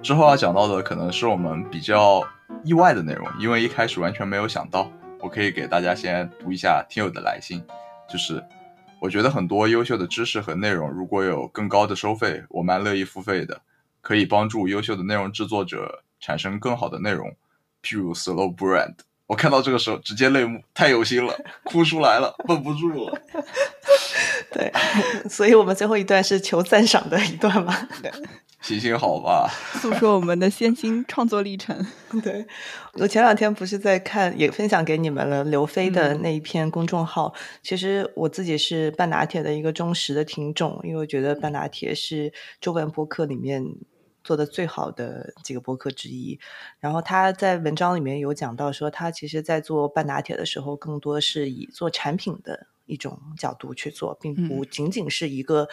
[0.09, 2.26] 之后要讲到的可能是我们比较
[2.64, 4.90] 意外的内容，因为一开始完全没有想到。
[5.20, 7.62] 我可以给大家先读一下听友的来信，
[8.11, 8.42] 就是
[9.02, 13.61] 我觉得很多优秀的知识和内容，如果有更高的收费，我蛮乐意付费的，
[14.00, 17.36] 可以帮助优秀的内容制作者产生更好的内容，
[17.82, 18.94] 譬如 Slow Brand。
[19.26, 23.20] 我看到这个时候直接泪目，太有心了，哭出来了，绷不住了。
[24.54, 24.72] 对，
[25.28, 27.76] 所以我们最后一段是求赞赏的一段嘛？
[28.02, 28.11] 对。
[28.61, 29.48] 行行好吧，
[29.80, 31.86] 诉说我们的先心创作历程。
[32.22, 32.44] 对
[32.94, 37.32] 我前两天不是在看，也分享给你们了刘飞的那一篇公众号。
[37.62, 43.64] 其实我自己是半拿铁的一个忠实的听众，因为我觉得半拿铁是中文播客里面
[44.24, 46.38] 做的最好的几个播客之一。
[46.80, 55.68] 然后他在文章里面有讲到说，他其实在做半拿铁的时候，更多是以做产品的一种角度去做，并不仅仅是一个。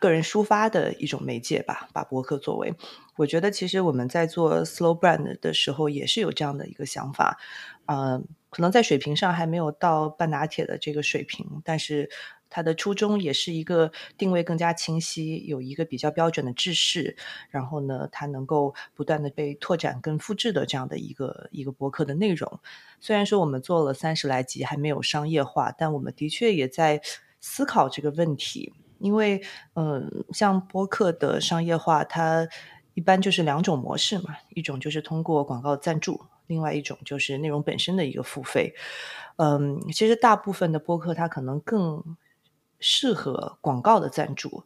[0.00, 2.74] 个人抒发的一种媒介吧，把博客作为，
[3.16, 7.38] 我觉得其实我们在做 slow brand 的时候也是有这样的一个想法，
[7.86, 12.08] 呃，可能在水平上还没有到半拿铁的这个水平，但是
[12.50, 17.16] 它的初衷也是一个定位更加清晰，有一个比较标准的制式，
[17.50, 22.60] 然后呢，它能够不断的被拓展跟复制的这样的一个一个博客的内容。
[23.00, 27.02] 虽然说我们做了三十来集还没有商业化，但我们的确也在
[27.40, 28.72] 思考这个问题。
[28.98, 29.42] 因为，
[29.74, 32.48] 嗯，像播客的商业化，它
[32.94, 38.74] 一般就是两种模式嘛，一种就是通过广告赞助，另外一种就是内容本身的一个付费。
[39.36, 42.16] 嗯，其实大部分的播客它可能更
[42.80, 44.64] 适合广告的赞助。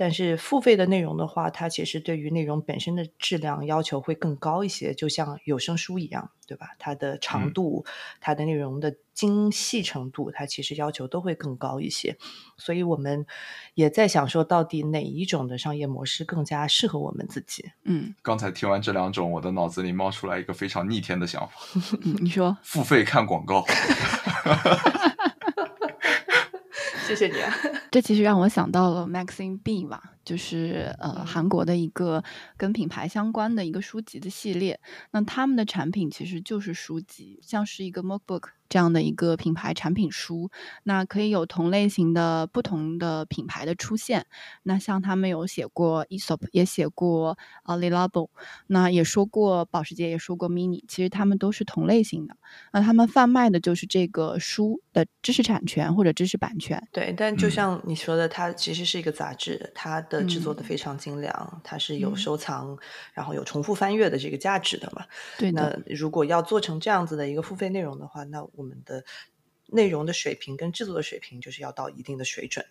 [0.00, 6.68] 但是付费的内容的话，它其实对于内容本身的质量要求会更高一些，就像有声书一样，对吧？
[6.78, 7.84] 它的长度、
[8.18, 12.16] 它的内容的精细程度，它其实要求都会更高一些。
[12.56, 13.26] 所以我们
[13.74, 17.70] 也在想说，到底哪一种的商业模式更加适合我们自己？
[17.84, 21.52] 嗯，刚才听完这两种，我的脑子里冒出来一个非常逆天的想法。
[22.22, 23.66] 你说，付费看广告。
[27.10, 27.52] 谢谢你啊。
[27.90, 30.00] 这其实让我想到了 Maxine B 吧，
[30.30, 32.22] 就是呃嗯韩国的一个
[32.56, 34.78] 跟品牌相关的一个书籍的系列。
[35.10, 40.48] 那他们的产品其实就是书籍，像是一个 Mookbook 这样的一个品牌产品书。
[40.84, 44.24] 那可以有同类型的不同的品牌的出现。
[44.62, 48.28] 那像他们有写过 Aesop，也写过 Alilabo，
[48.68, 52.36] 那也说过保时捷，也说过 Mini，其实他们都是同类型的。
[52.72, 56.80] 那他们贩卖的就是这个书的知识产权或者知识版权。
[56.92, 62.78] 对，但就嗯像你说的，它其实是一个杂志，它的制作的嗯非常精良，它是有嗯收藏，
[63.12, 65.06] 然后有重复翻阅的这个价值的嘛。
[65.38, 69.04] 对的，那如果要做成这样子的一个付费内容的话，那我们的
[69.66, 72.64] 内容的水平跟制作的水平就是要到一定的水准。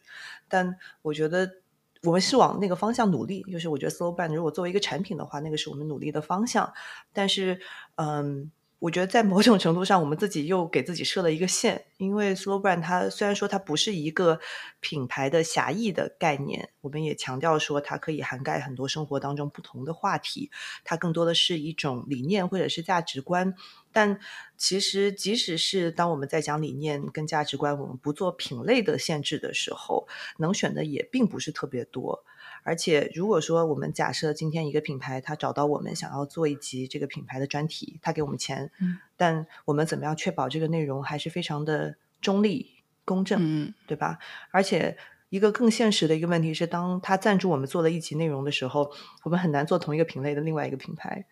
[0.47, 1.55] 但我觉得
[2.03, 6.73] 我们是往那个方向努力，就是我觉得 Slow Brand 如果作为一个产品的话，那个是我们努力的方向。
[7.13, 7.59] 但是，
[7.95, 8.51] 嗯。
[8.79, 14.39] 我觉得在某种程度上，我们自己又给自己设了一个线，因为 Slow Brand 它虽然说它不是一个
[14.79, 20.49] 品牌的狭义的概念，我们也强调说它可以涵盖很多生活当中不同的话题，
[20.85, 23.53] 它更多的是一种理念或者是价值观。
[23.91, 24.17] 但
[24.55, 30.07] 其实，即使是当我们在讲理念跟价值观，我们不做品类的限制的时候，
[30.37, 32.23] 能选的也并不是特别多。
[32.69, 44.19] 而且，如果说我们假设今天一个品牌，他找到我们想要做一集这个品牌的专题，他给我们钱，嗯但我们怎么样确保这个内容还是非常的中立、公正，嗯对吧？
[44.51, 44.97] 而且，
[45.29, 48.91] 一个更现实的一个问题是，当他赞助我们做了一集内容的时候，
[49.23, 51.25] 我们很难做同一个品类的另外一个品牌。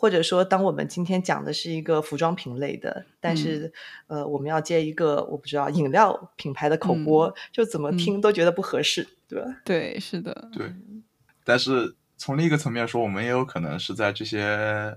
[0.00, 3.70] 或者说，当我们今天讲的是一个服装品类的，但是、
[4.06, 9.60] 呃，我们要接一个我不知道饮料品牌的口播，就怎么听都觉得不合适，对吧？
[9.62, 10.72] 对，是的，对，
[11.44, 14.96] 但是从另一个层面说，我们也有可能是在这些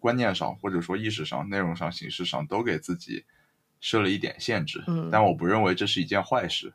[0.00, 3.24] 观念上，或者说意识上、内容上、形式上，都给自己
[3.78, 4.82] 设了一点限制。
[4.88, 6.74] 嗯但我不认为这是一件坏事，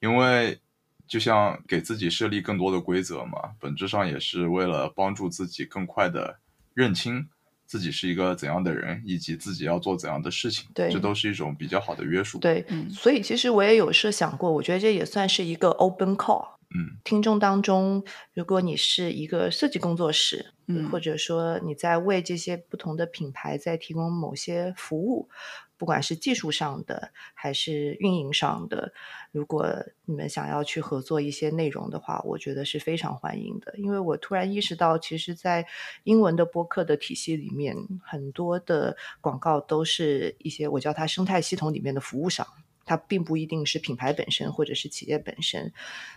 [0.00, 0.58] 因为
[1.06, 6.40] 就像给自己设立更多的规则嘛，本质上也是为了帮助自己更快的
[6.78, 7.26] 认清
[7.66, 10.68] 自己是一个怎样的人，以及自己要做怎样的事情。
[10.72, 16.46] 对这都是一种比较好的约束。，对，嗯所以其实我也有设想过，我觉得这也算是一个 open call。
[16.74, 18.04] 嗯听众当中，
[18.34, 25.30] 如果你是一个设计工作室，嗯或者说你在为这些不同的品牌在提供某些服务，
[25.78, 28.92] 不管是技术上的还是运营上的，
[29.32, 29.66] 如果
[30.04, 33.72] 你们想要去合作一些内容的话，我觉得是非常欢迎的。
[33.78, 35.66] 因为我突然意识到，其实，在
[36.04, 42.46] 英文的播客的体系里面，很多的广告都是一些我叫它生态系统里面的服务商。
[42.88, 45.70] 它并不一定是品牌本身或者是企业本身，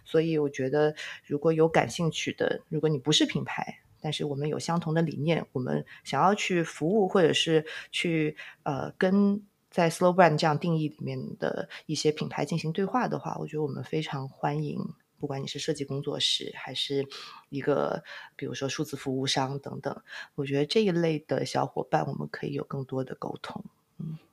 [0.05, 0.95] 所以我觉得
[1.25, 14.79] 如果有感兴趣的，如果你不是品牌，但是我们有相同的理念，我们想要去服务或者是去呃跟在 Slow Brand 这样定义里面的一些品牌进行对话的话，我觉得我们非常欢迎。
[15.19, 17.07] 不管你是设计工作室，还是
[17.49, 18.03] 一个
[18.35, 20.01] 比如说数字服务商等等，
[20.33, 23.63] 我觉得这一类的小伙伴，我们可以有更多的沟通。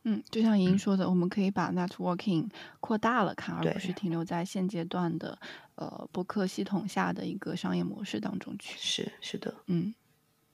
[0.05, 2.49] 嗯，就像莹莹说的，我们可以把 networking
[2.81, 5.39] 扩大了看，而不是停留在现阶段的
[5.75, 8.77] 呃博客系统下的一个商业模式当中去。
[8.79, 9.95] 是是的，嗯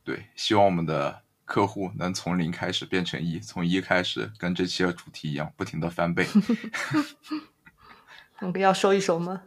[0.03, 6.27] 对，希望我们的客户能从零开始变成一，从一开始跟这期的主题一样，不停的翻倍。
[8.41, 9.43] 我们要收一收吗？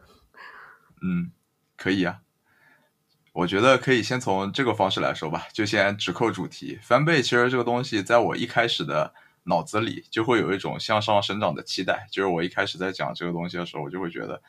[1.04, 1.32] 嗯，
[1.76, 2.22] 可以啊。
[3.34, 6.80] 我觉得可以先从这个方式来说吧，就先直扣主题。
[6.82, 9.14] 翻倍其实这个东西，在我一开始的
[9.48, 12.08] 脑子里就会有一种向上生长的期待。
[12.12, 14.42] 就是我一开始在讲这个东西的时候，我就会觉得，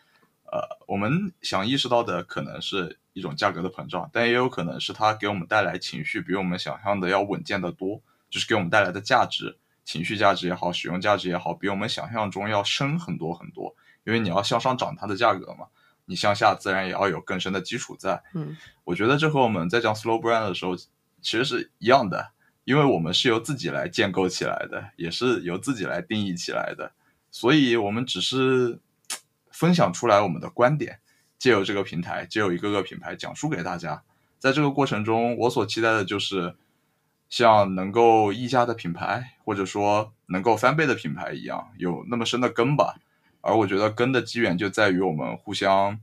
[0.50, 13.74] 呃，我们想意识到的可能是一种价格的膨胀，但也有可能是它给我们带来情绪比我们想象的要稳健的多，就是给我们带来的价值，情绪价值也好，使用价值也好，比我们想象中要深很多很多。
[14.04, 15.66] 因为你要向上涨它的价格嘛，
[16.06, 18.22] 你向下自然也要有更深的基础在。
[18.32, 20.88] 嗯我觉得这和我们在讲 slow brand 的时候其
[21.36, 22.30] 实是一样的，
[22.68, 26.92] 因为我们是由自己来建构起来的，也是由自己来定义起来的，
[27.30, 28.78] 所以我们只是
[29.50, 30.98] 分享出来我们的观点，
[31.38, 34.02] 借由这个平台，借由一个个品牌讲述给大家。
[34.38, 36.56] 在这个过程中，我所期待的就是
[37.30, 42.96] 像能够溢价的品牌，或者说能够翻倍的品牌一样，有那么深的根吧。
[43.40, 45.98] 而我觉得根的机缘就在于我们互相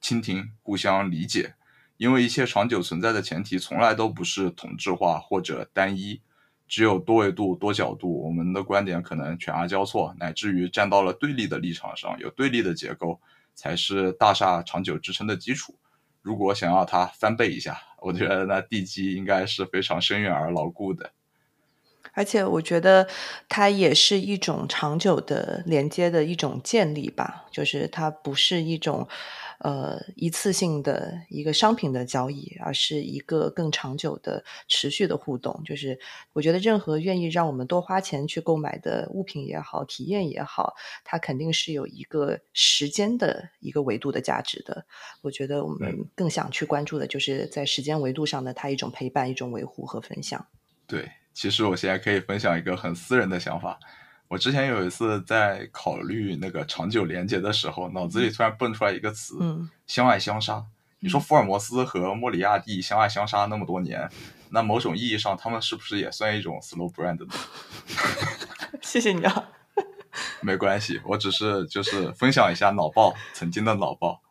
[0.00, 1.54] 倾听、互相理解，
[2.00, 6.18] 因为一切长久存在的前提从来都不是同质化或者单一，
[6.66, 13.20] 只有多维度、多角度，我们的观点可能犬牙交错，乃至于站到了对立的立场上，有对立的结构，
[13.54, 15.74] 才是大厦长久支撑的基础。
[16.22, 21.10] 如果想要它翻倍一下，我觉得那地基应该是非常深远而牢固的。
[22.14, 23.06] 而且我觉得
[23.46, 29.06] 它也是一种长久的连接的一种建立吧，就是它不是一种
[29.60, 35.62] 呃一次性的一个商品的交易，而是一个更长久的持续的互动。
[35.64, 35.98] 就是
[36.32, 44.84] 我觉得任何愿意让我们多花钱去购买的物品也好，体验也好，它肯定是有一个时间的一个维度的价值的。
[45.22, 50.46] 我觉得我们更想去关注的就是在时间维度上的它一种陪伴、一种维护和分享。
[50.86, 51.08] 对。
[51.32, 53.78] 其实我现在可以分享一个很私人的想法。
[54.30, 59.36] 我之前有一次在考虑那个长久连接的时候，脑子里突然蹦出来一个词：
[59.88, 60.64] 相爱相杀。
[61.00, 64.08] 你说福尔摩斯和莫里亚蒂相爱相杀那么多年，
[64.50, 67.34] 那某种意义上，他们是不是也算一种 slow brand 呢？
[68.80, 69.48] 谢谢你啊。
[70.40, 74.22] 没关系，我只是就是分享一下脑爆曾经的脑爆。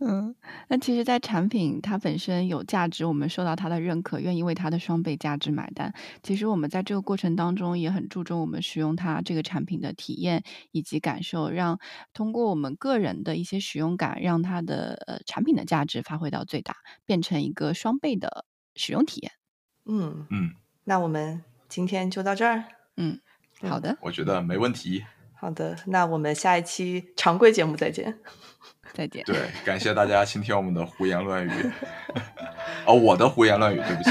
[0.00, 0.34] 嗯，
[0.68, 5.92] 那其实，在产品它本身有价值，我们受到它的认可，愿意为它的双倍价值买单。
[6.22, 10.42] 其实我们在这个过程当中也很注重我们使用它这个产品的体验
[10.72, 11.78] 以及感受，让
[12.12, 19.32] 通过我们个人的一些使用感，让它的呃产品的价值发挥到最大，变成一个双倍的使用体验。
[19.86, 20.50] 嗯嗯，
[20.84, 22.64] 那我们今天就到这儿。
[22.96, 23.20] 嗯，
[23.62, 25.04] 好的，我觉得没问题。
[25.40, 28.14] 好的，那我们下一期常规节目再见。
[28.92, 29.24] 再见。
[29.24, 31.50] 对，感谢大家倾听我们的胡言乱语。
[32.84, 34.10] 哦，我的胡言乱语，对不起。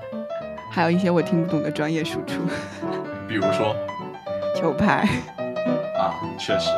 [0.72, 2.40] 还有一些我听不懂的专业输出，
[3.28, 3.76] 比如说
[4.56, 5.06] 球拍。
[5.98, 6.70] 啊，确实。